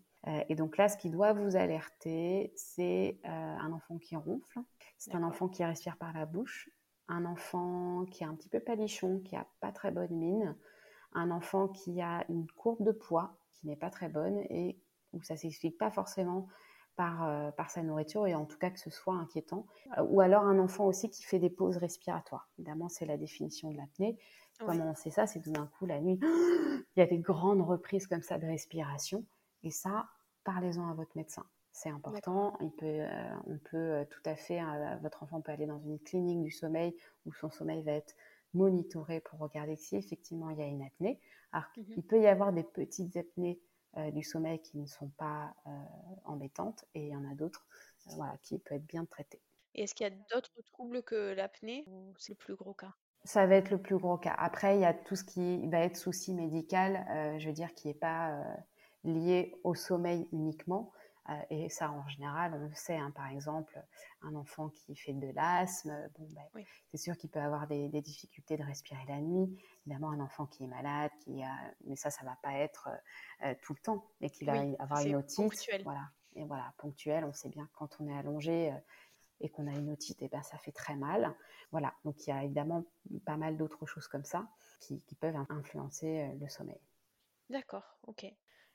Et 0.49 0.55
donc 0.55 0.77
là, 0.77 0.89
ce 0.89 0.97
qui 0.97 1.11
doit 1.11 1.33
vous 1.33 1.57
alerter, 1.57 2.53
c'est 2.55 3.19
un 3.25 3.73
enfant 3.73 3.99
qui 3.99 4.15
ronfle, 4.15 4.61
c'est 4.97 5.15
un 5.17 5.25
enfant 5.25 5.49
qui 5.49 5.65
respire 5.65 5.97
par 5.97 6.13
la 6.13 6.27
bouche, 6.27 6.71
un 7.09 7.25
enfant 7.25 8.05
qui 8.11 8.25
est 8.25 8.27
un 8.27 8.35
petit 8.35 8.49
peu 8.49 8.61
palichon, 8.61 9.21
qui 9.21 9.37
a 9.37 9.47
pas 9.61 9.73
très 9.73 9.91
bonne 9.91 10.15
mine, 10.15 10.57
un 11.13 11.31
enfant 11.31 11.69
qui 11.69 12.01
a 12.01 12.25
une 12.29 12.47
courbe 12.53 12.85
de 12.85 12.93
poids 12.93 13.37
qui 13.53 13.67
n'est 13.67 13.77
pas 13.77 13.91
très 13.91 14.09
bonne 14.09 14.39
et 14.51 14.79
où 15.13 15.23
ça 15.23 15.37
s'explique 15.37 15.77
pas 15.79 15.91
forcément 15.91 16.49
par, 16.97 17.55
par 17.55 17.71
sa 17.71 17.83
nourriture 17.83 18.27
et 18.27 18.35
en 18.35 18.45
tout 18.45 18.59
cas 18.59 18.71
que 18.71 18.79
ce 18.79 18.91
soit 18.91 19.15
inquiétant. 19.15 19.67
ou 20.09 20.21
alors 20.21 20.45
un 20.45 20.59
enfant 20.59 20.87
aussi 20.87 21.11
qui 21.11 21.23
fait 21.23 21.39
des 21.39 21.51
pauses 21.51 21.77
respiratoires. 21.77 22.49
Évidemment, 22.59 22.89
c'est 22.89 23.07
la 23.07 23.17
définition 23.17 23.71
de 23.71 23.77
l'apnée. 23.77 24.19
Comment 24.59 24.91
on 24.91 24.95
sait 24.95 25.11
ça? 25.11 25.27
C'est 25.27 25.41
tout 25.41 25.53
d'un 25.53 25.67
coup, 25.67 25.87
la 25.87 26.01
nuit, 26.01 26.19
il 26.23 27.01
y 27.01 27.03
a 27.03 27.07
des 27.07 27.19
grandes 27.19 27.63
reprises 27.63 28.07
comme 28.07 28.23
ça 28.23 28.39
de 28.39 28.47
respiration. 28.47 29.25
Et 29.63 29.71
ça, 29.71 30.09
parlez-en 30.45 30.89
à 30.89 30.95
votre 30.95 31.17
médecin. 31.17 31.45
C'est 31.73 31.89
important. 31.89 32.57
Il 32.61 32.71
peut, 32.71 32.87
euh, 32.87 33.31
on 33.47 33.59
peut 33.59 33.77
euh, 33.77 34.05
tout 34.05 34.21
à 34.27 34.37
fait, 34.37 34.61
euh, 34.63 34.97
votre 35.03 35.23
enfant 35.23 35.41
peut 35.41 35.53
aller 35.53 35.67
dans 35.67 35.81
une 35.81 35.99
clinique 35.99 36.43
du 36.43 36.51
sommeil 36.51 36.95
où 37.25 37.33
son 37.33 37.51
sommeil 37.51 37.83
va 37.83 37.93
être 37.93 38.15
monitoré 38.53 39.21
pour 39.21 39.39
regarder 39.39 39.77
si 39.77 39.97
effectivement 39.97 40.51
il 40.51 40.59
y 40.59 40.63
a 40.63 40.67
une 40.67 40.83
apnée. 40.83 41.19
Alors, 41.53 41.67
mmh 41.77 41.95
il 41.97 42.03
peut 42.03 42.21
y 42.21 42.27
avoir 42.27 42.53
des 42.53 42.65
petites 42.65 43.17
apnées 43.17 43.61
du 44.13 44.23
sommeil 44.23 44.61
qui 44.61 44.79
ne 44.79 44.87
sont 44.87 45.09
pas 45.19 45.55
embêtantes 46.25 46.87
et 46.95 47.07
il 47.07 47.09
y 47.13 47.17
en 47.17 47.31
a 47.31 47.35
d'autres 47.35 47.67
voilà, 48.07 48.39
qui 48.43 48.59
peuvent 48.59 48.79
être 48.79 48.87
bien 48.87 49.05
traitées. 49.05 49.43
Et 49.75 49.83
est-ce 49.83 49.95
qu'il 49.95 50.05
y 50.05 50.11
a 50.11 50.17
d'autres 50.31 50.63
troubles 50.63 51.03
que 51.03 51.35
l'apnée 51.35 51.85
ou 51.87 52.15
c'est 52.19 52.33
le 52.33 52.37
plus 52.39 52.55
gros 52.55 52.73
cas? 52.73 52.95
Ça 53.25 53.47
va 53.47 53.55
être 53.57 53.71
le 53.71 53.81
plus 53.81 53.97
gros 53.99 54.17
cas. 54.19 54.35
Après, 54.37 54.77
il 54.77 54.81
y 54.81 54.85
a 54.85 54.95
tout 54.95 55.15
ce 55.15 55.25
qui 55.25 55.67
va 55.69 55.79
être 55.81 55.97
souci 55.97 56.35
médical, 56.35 57.05
je 57.39 57.47
veux 57.47 57.53
dire, 57.53 57.73
qui 57.75 57.89
n'est 57.89 57.95
pas 57.95 58.43
lié 59.05 59.55
au 59.65 59.75
sommeil 59.75 60.29
uniquement. 60.33 60.93
Euh, 61.29 61.35
et 61.51 61.69
ça, 61.69 61.91
en 61.91 62.07
général, 62.09 62.55
on 62.55 62.69
le 62.69 62.75
sait. 62.75 62.97
Hein, 62.97 63.13
par 63.13 63.29
exemple, 63.29 63.81
un 64.23 64.35
enfant 64.35 64.71
qui 64.71 64.97
fait 64.97 65.13
de 65.13 65.29
l'asthme, 65.29 66.11
bon, 66.19 66.27
ben, 66.35 66.65
c'est 66.91 66.97
sûr 66.97 67.17
qu'il 67.17 67.31
peut 67.31 67.41
avoir 67.41 67.67
des, 67.67 67.89
difficultés 67.89 68.57
de 68.57 68.65
respirer 68.65 69.05
la 69.07 69.21
nuit. 69.21 69.57
Évidemment, 69.87 70.11
un 70.11 70.21
enfant 70.21 70.47
qui 70.47 70.65
est 70.65 70.69
malade, 70.69 71.13
qui 71.21 71.43
a, 71.43 71.55
mais 71.85 71.97
ça, 71.97 72.11
ça 72.11 72.25
va 72.25 72.37
pas 72.43 72.55
être 72.55 72.89
euh, 72.89 73.47
euh, 73.47 73.55
tout 73.63 73.73
le 73.73 73.81
temps, 73.81 74.05
mais 74.21 74.31
qui 74.31 74.45
va 74.45 74.55
avoir 74.79 75.01
une 75.07 75.17
otite. 75.17 75.69
Voilà. 75.85 76.11
Et 76.35 76.45
voilà, 76.45 76.73
ponctuel. 76.79 77.25
On 77.25 77.33
sait 77.33 77.51
bien 77.51 77.67
que 77.67 77.73
quand 77.75 78.01
on 78.01 78.09
est 78.09 78.17
allongé 78.17 78.73
et 79.41 79.49
qu'on 79.51 79.67
a 79.67 79.73
une 79.73 79.91
otite, 79.91 80.23
et 80.23 80.27
eh 80.27 80.29
ben, 80.29 80.43
ça 80.43 80.57
fait 80.57 80.73
très 80.73 80.97
mal. 80.97 81.35
Voilà. 81.73 81.95
Donc, 82.05 82.27
il 82.27 82.31
y 82.31 82.33
a 82.33 82.43
évidemment 82.43 82.85
pas 83.27 83.37
mal 83.37 83.57
d'autres 83.57 83.87
choses 83.87 84.09
comme 84.09 84.25
ça 84.25 84.49
qui, 84.81 85.03
qui 85.03 85.15
peuvent 85.15 85.37
influencer 85.51 86.33
le 86.41 86.49
sommeil. 86.49 86.81
D'accord, 87.51 87.99
ok. 88.07 88.33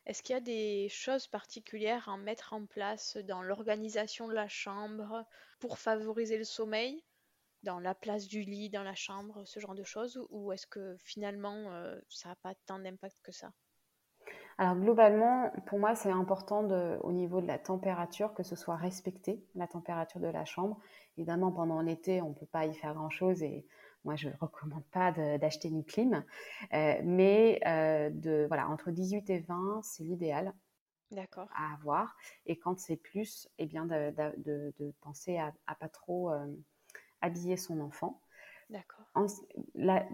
Est-ce 0.08 0.24
qu'il 0.24 0.36
y 0.36 0.38
a 0.38 0.42
des 0.42 0.88
choses 0.88 1.28
particulières 1.28 2.08
à 2.08 2.16
mettre 2.16 2.54
en 2.54 2.66
place 2.66 3.18
dans 3.18 3.42
l'organisation 3.42 4.30
de 4.30 4.34
la 4.34 4.48
chambre 4.48 5.26
pour 5.60 5.78
favoriser 5.78 6.38
le 6.38 6.46
sommeil? 6.46 7.04
Dans 7.64 7.82
la 7.82 7.94
place 7.94 8.26
du 8.26 8.40
lit, 8.40 8.70
dans 8.70 8.84
la 8.84 8.96
chambre, 8.96 9.44
ce 9.44 9.60
genre 9.60 9.76
de 9.76 9.84
choses? 9.84 10.26
Ou 10.30 10.54
est-ce 10.54 10.66
que 10.66 10.96
finalement, 11.00 11.74
euh, 11.74 12.00
ça 12.08 12.30
n'a 12.30 12.36
pas 12.36 12.56
tant 12.66 12.80
d'impact 12.80 13.18
que 13.22 13.34
ça? 13.34 13.52
Alors 14.58 14.78
globalement, 14.78 15.52
pour 15.66 15.78
moi, 15.78 15.94
c'est 15.94 16.10
important 16.10 16.64
au 17.02 17.12
niveau 17.12 17.42
de 17.42 17.48
la 17.48 17.60
température 17.60 18.34
que 18.34 18.44
ce 18.44 18.56
soit 18.56 18.78
respecté, 18.78 19.44
la 19.56 19.68
température 19.68 20.22
de 20.22 20.28
la 20.28 20.46
chambre. 20.46 20.80
Évidemment, 21.18 21.52
pendant 21.52 21.82
l'été, 21.82 22.22
on 22.22 22.30
ne 22.30 22.34
peut 22.34 22.46
pas 22.46 22.66
y 22.66 22.74
faire 22.74 22.94
grand-chose 22.94 23.44
et 23.44 23.66
moi, 24.08 24.16
je 24.16 24.30
ne 24.30 24.34
recommande 24.40 24.86
pas 24.86 25.12
d'acheter 25.12 25.68
une 25.68 25.84
clim, 25.84 26.24
euh, 26.74 26.94
mais 27.04 27.60
euh, 27.68 28.10
de, 28.10 28.46
voilà, 28.48 28.70
entre 28.70 28.90
18 28.90 29.30
et 29.30 29.40
20, 29.40 29.82
c'est 29.84 30.04
l'idéal 30.06 30.54
à 31.36 31.74
avoir. 31.74 32.16
Et 32.46 32.58
quand 32.58 32.80
c'est 32.80 32.96
plus, 32.96 33.50
eh 33.58 33.66
bien, 33.66 33.86
de, 33.86 34.14
de, 34.38 34.94
penser 35.02 35.38
à, 35.38 35.54
à, 35.68 35.76
pas 35.76 35.90
trop 35.90 36.32
euh, 36.32 36.46
habiller 37.20 37.58
son 37.58 37.82
enfant. 37.82 38.22
D'accord. 38.70 39.06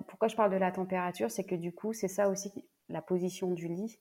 pourquoi 0.08 0.28
je 0.28 0.36
parle 0.36 0.52
de 0.52 0.58
la 0.58 0.72
température, 0.72 1.30
c'est 1.30 1.44
que 1.44 1.56
du 1.56 1.72
coup, 1.72 1.94
c'est 1.94 2.08
ça 2.08 2.30
aussi 2.30 2.52
la 2.90 3.02
position 3.02 3.52
du 3.52 3.68
lit 3.68 4.00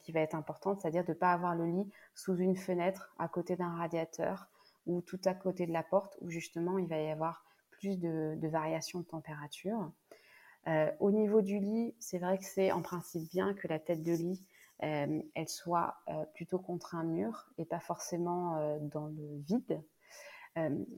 qui 0.00 0.12
va 0.12 0.20
être 0.20 0.34
importante, 0.34 0.80
c'est-à-dire 0.80 1.04
de 1.04 1.12
ne 1.12 1.16
pas 1.16 1.32
avoir 1.32 1.54
le 1.54 1.66
lit 1.66 1.90
sous 2.14 2.36
une 2.36 2.56
fenêtre 2.56 3.14
à 3.18 3.28
côté 3.28 3.56
d'un 3.56 3.76
radiateur 3.76 4.48
ou 4.86 5.02
tout 5.02 5.20
à 5.26 5.34
côté 5.34 5.66
de 5.66 5.72
la 5.72 5.82
porte 5.82 6.16
où 6.20 6.30
justement 6.30 6.78
il 6.78 6.86
va 6.86 6.98
y 6.98 7.10
avoir 7.10 7.44
plus 7.82 7.98
de, 7.98 8.48
variations 8.48 9.00
de 9.00 9.04
température. 9.04 9.90
Euh, 10.68 10.90
au 11.00 11.10
niveau 11.10 11.42
du 11.42 11.58
lit, 11.58 11.94
c'est 11.98 12.18
vrai 12.18 12.38
que 12.38 12.44
c'est 12.44 12.70
en 12.70 12.80
principe 12.80 13.28
bien 13.30 13.54
que 13.54 13.66
la 13.66 13.80
tête 13.80 14.04
de 14.04 14.12
lit, 14.12 14.46
euh, 14.84 15.20
elle 15.34 15.48
soit 15.48 15.96
euh, 16.08 16.24
plutôt 16.34 16.60
contre 16.60 16.94
un 16.94 17.02
mur 17.02 17.50
et 17.58 17.64
pas 17.64 17.80
forcément 17.80 18.78
dans 18.80 19.06
le 19.06 19.38
vide. 19.46 19.82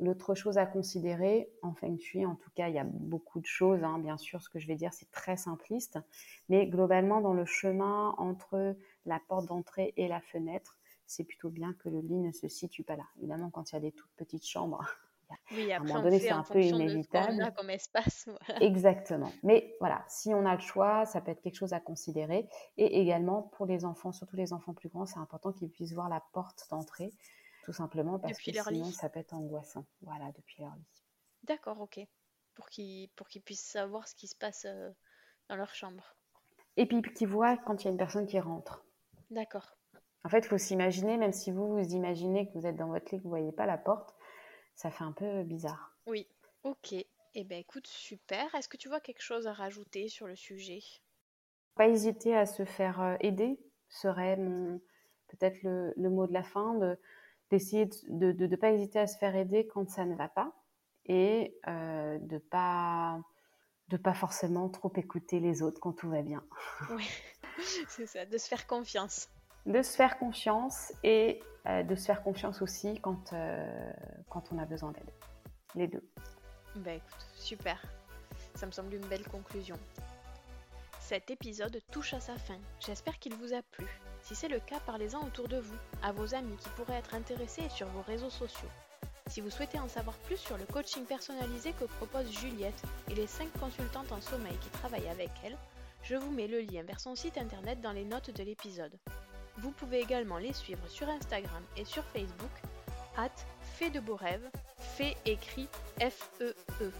L'autre 0.00 0.34
chose 0.34 0.58
à 0.58 0.66
considérer, 0.66 1.48
en 1.62 1.74
feng 1.74 1.96
shui, 1.96 2.26
en 2.26 2.34
tout 2.34 2.50
cas, 2.56 2.68
il 2.68 2.74
y 2.74 2.78
a 2.78 2.84
beaucoup 2.84 3.40
de 3.40 3.46
choses. 3.46 3.84
Hein. 3.84 4.00
bien 4.00 4.18
sûr, 4.18 4.42
ce 4.42 4.50
que 4.50 4.58
je 4.58 4.66
vais 4.66 4.74
dire, 4.74 4.92
c'est 4.92 5.10
très 5.12 5.36
simpliste, 5.36 6.00
mais 6.48 6.66
globalement, 6.66 7.20
dans 7.20 7.34
le 7.34 7.44
chemin 7.44 8.16
entre 8.18 8.76
la 9.06 9.20
porte 9.28 9.46
d'entrée 9.46 9.94
et 9.96 10.08
la 10.08 10.20
fenêtre, 10.20 10.76
c'est 11.06 11.22
plutôt 11.22 11.50
bien 11.50 11.72
que 11.72 11.88
le 11.88 12.00
lit 12.00 12.18
ne 12.18 12.32
se 12.32 12.48
situe 12.48 12.82
pas 12.82 12.96
là. 12.96 13.04
Évidemment, 13.18 13.48
quand 13.48 13.70
il 13.70 13.74
y 13.74 13.78
a 13.78 13.80
des 13.80 13.92
toutes 13.92 14.10
petites 14.16 14.44
chambres, 14.44 14.84
oui, 15.52 15.72
à 15.72 15.76
un 15.76 15.80
moment 15.80 16.02
donné, 16.02 16.18
c'est 16.18 16.30
un 16.30 16.42
peu 16.42 16.60
inévitable. 16.60 17.52
comme 17.56 17.70
espace. 17.70 18.28
Exactement. 18.60 19.32
Mais 19.42 19.76
voilà, 19.80 20.04
si 20.08 20.34
on 20.34 20.46
a 20.46 20.54
le 20.54 20.60
choix, 20.60 21.04
ça 21.06 21.20
peut 21.20 21.30
être 21.30 21.40
quelque 21.40 21.56
chose 21.56 21.72
à 21.72 21.80
considérer. 21.80 22.48
Et 22.76 23.00
également, 23.00 23.42
pour 23.42 23.66
les 23.66 23.84
enfants, 23.84 24.12
surtout 24.12 24.36
les 24.36 24.52
enfants 24.52 24.74
plus 24.74 24.88
grands, 24.88 25.06
c'est 25.06 25.18
important 25.18 25.52
qu'ils 25.52 25.70
puissent 25.70 25.94
voir 25.94 26.08
la 26.08 26.22
porte 26.32 26.66
d'entrée, 26.70 27.12
tout 27.64 27.72
simplement 27.72 28.18
parce 28.18 28.38
que 28.38 28.52
sinon, 28.52 28.90
ça 28.90 29.08
peut 29.08 29.20
être 29.20 29.34
angoissant. 29.34 29.86
Voilà, 30.02 30.32
depuis 30.32 30.62
leur 30.62 30.74
lit. 30.74 31.04
D'accord, 31.44 31.80
ok. 31.80 32.00
Pour 32.54 32.68
qu'ils 32.68 33.08
pour 33.16 33.28
qu'ils 33.28 33.42
puissent 33.42 33.66
savoir 33.66 34.06
ce 34.08 34.14
qui 34.14 34.28
se 34.28 34.36
passe 34.36 34.64
euh, 34.64 34.90
dans 35.48 35.56
leur 35.56 35.74
chambre. 35.74 36.16
Et 36.76 36.86
puis 36.86 37.02
qu'ils 37.02 37.28
voient 37.28 37.56
quand 37.56 37.82
il 37.82 37.84
y 37.86 37.88
a 37.88 37.90
une 37.90 37.98
personne 37.98 38.26
qui 38.26 38.38
rentre. 38.38 38.84
D'accord. 39.30 39.76
En 40.24 40.30
fait, 40.30 40.38
il 40.38 40.46
faut 40.46 40.58
s'imaginer, 40.58 41.18
même 41.18 41.32
si 41.32 41.50
vous 41.50 41.68
vous 41.68 41.92
imaginez 41.92 42.48
que 42.48 42.58
vous 42.58 42.66
êtes 42.66 42.76
dans 42.76 42.88
votre 42.88 43.12
lit, 43.12 43.18
que 43.18 43.24
vous 43.24 43.34
ne 43.34 43.38
voyez 43.38 43.52
pas 43.52 43.66
la 43.66 43.76
porte, 43.76 44.13
ça 44.74 44.90
fait 44.90 45.04
un 45.04 45.12
peu 45.12 45.42
bizarre. 45.44 45.96
Oui, 46.06 46.26
ok. 46.62 46.94
Eh 47.36 47.44
bien 47.44 47.58
écoute, 47.58 47.86
super. 47.86 48.54
Est-ce 48.54 48.68
que 48.68 48.76
tu 48.76 48.88
vois 48.88 49.00
quelque 49.00 49.22
chose 49.22 49.46
à 49.46 49.52
rajouter 49.52 50.08
sur 50.08 50.26
le 50.26 50.36
sujet? 50.36 50.80
Pas 51.74 51.88
hésiter 51.88 52.36
à 52.36 52.46
se 52.46 52.64
faire 52.64 53.00
euh, 53.00 53.16
aider 53.20 53.58
serait 53.88 54.36
peut-être 55.28 55.62
le, 55.62 56.10
mot 56.10 56.26
de 56.26 56.32
la 56.32 56.42
fin, 56.42 56.78
d'essayer 57.50 57.86
de 58.08 58.32
ne 58.32 58.56
pas 58.56 58.72
hésiter 58.72 58.98
à 58.98 59.06
se 59.06 59.18
faire 59.18 59.34
aider 59.34 59.66
quand 59.66 59.88
ça 59.88 60.04
ne 60.04 60.14
va 60.14 60.28
pas 60.28 60.52
et 61.06 61.56
euh, 61.68 62.18
de 62.18 62.38
pas 62.38 63.20
de 63.88 63.96
pas 63.98 64.14
forcément 64.14 64.68
trop 64.70 64.92
écouter 64.96 65.40
les 65.40 65.62
autres 65.62 65.78
quand 65.80 65.92
tout 65.92 66.08
va 66.08 66.22
bien. 66.22 66.42
Oui, 66.90 67.06
c'est 67.88 68.06
ça, 68.06 68.24
de 68.24 68.38
se 68.38 68.48
faire 68.48 68.66
confiance 68.66 69.28
de 69.66 69.82
se 69.82 69.96
faire 69.96 70.18
confiance 70.18 70.92
et 71.02 71.42
euh, 71.66 71.82
de 71.82 71.94
se 71.94 72.04
faire 72.04 72.22
confiance 72.22 72.60
aussi 72.62 73.00
quand, 73.00 73.32
euh, 73.32 73.92
quand 74.28 74.52
on 74.52 74.58
a 74.58 74.64
besoin 74.64 74.92
d'aide. 74.92 75.10
Les 75.74 75.88
deux. 75.88 76.06
Bah 76.76 76.92
écoute, 76.92 77.26
super. 77.36 77.80
Ça 78.54 78.66
me 78.66 78.72
semble 78.72 78.94
une 78.94 79.06
belle 79.06 79.26
conclusion. 79.26 79.76
Cet 81.00 81.30
épisode 81.30 81.80
touche 81.90 82.14
à 82.14 82.20
sa 82.20 82.36
fin. 82.36 82.58
J'espère 82.80 83.18
qu'il 83.18 83.34
vous 83.34 83.52
a 83.54 83.62
plu. 83.62 83.86
Si 84.22 84.34
c'est 84.34 84.48
le 84.48 84.60
cas, 84.60 84.80
parlez-en 84.86 85.22
autour 85.22 85.48
de 85.48 85.58
vous, 85.58 85.76
à 86.02 86.12
vos 86.12 86.34
amis 86.34 86.56
qui 86.56 86.68
pourraient 86.70 86.98
être 86.98 87.14
intéressés 87.14 87.62
et 87.64 87.68
sur 87.68 87.86
vos 87.88 88.02
réseaux 88.02 88.30
sociaux. 88.30 88.68
Si 89.26 89.40
vous 89.40 89.50
souhaitez 89.50 89.78
en 89.78 89.88
savoir 89.88 90.16
plus 90.18 90.36
sur 90.36 90.56
le 90.58 90.64
coaching 90.66 91.04
personnalisé 91.04 91.72
que 91.72 91.84
propose 91.84 92.30
Juliette 92.30 92.82
et 93.10 93.14
les 93.14 93.26
5 93.26 93.50
consultantes 93.58 94.12
en 94.12 94.20
sommeil 94.20 94.56
qui 94.58 94.68
travaillent 94.70 95.08
avec 95.08 95.30
elle, 95.44 95.56
je 96.02 96.16
vous 96.16 96.30
mets 96.30 96.46
le 96.46 96.60
lien 96.60 96.82
vers 96.82 97.00
son 97.00 97.14
site 97.14 97.38
internet 97.38 97.80
dans 97.80 97.92
les 97.92 98.04
notes 98.04 98.30
de 98.30 98.42
l'épisode. 98.42 98.92
Vous 99.58 99.70
pouvez 99.70 100.00
également 100.00 100.38
les 100.38 100.52
suivre 100.52 100.86
sur 100.88 101.08
Instagram 101.08 101.62
et 101.76 101.84
sur 101.84 102.04
Facebook, 102.04 102.50
at 103.16 103.30
Fait 103.78 103.90
de 103.90 104.00
beaux 104.00 104.16
rêves, 104.16 104.48
fait 104.78 105.16
écrit 105.24 105.68
F-E-E. 106.00 106.54
-E. 106.80 106.90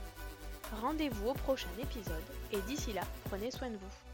Rendez-vous 0.81 1.31
au 1.31 1.35
prochain 1.35 1.69
épisode 1.81 2.23
et 2.53 2.61
d'ici 2.63 2.93
là, 2.93 3.03
prenez 3.25 3.51
soin 3.51 3.71
de 3.71 3.77
vous. 3.77 4.14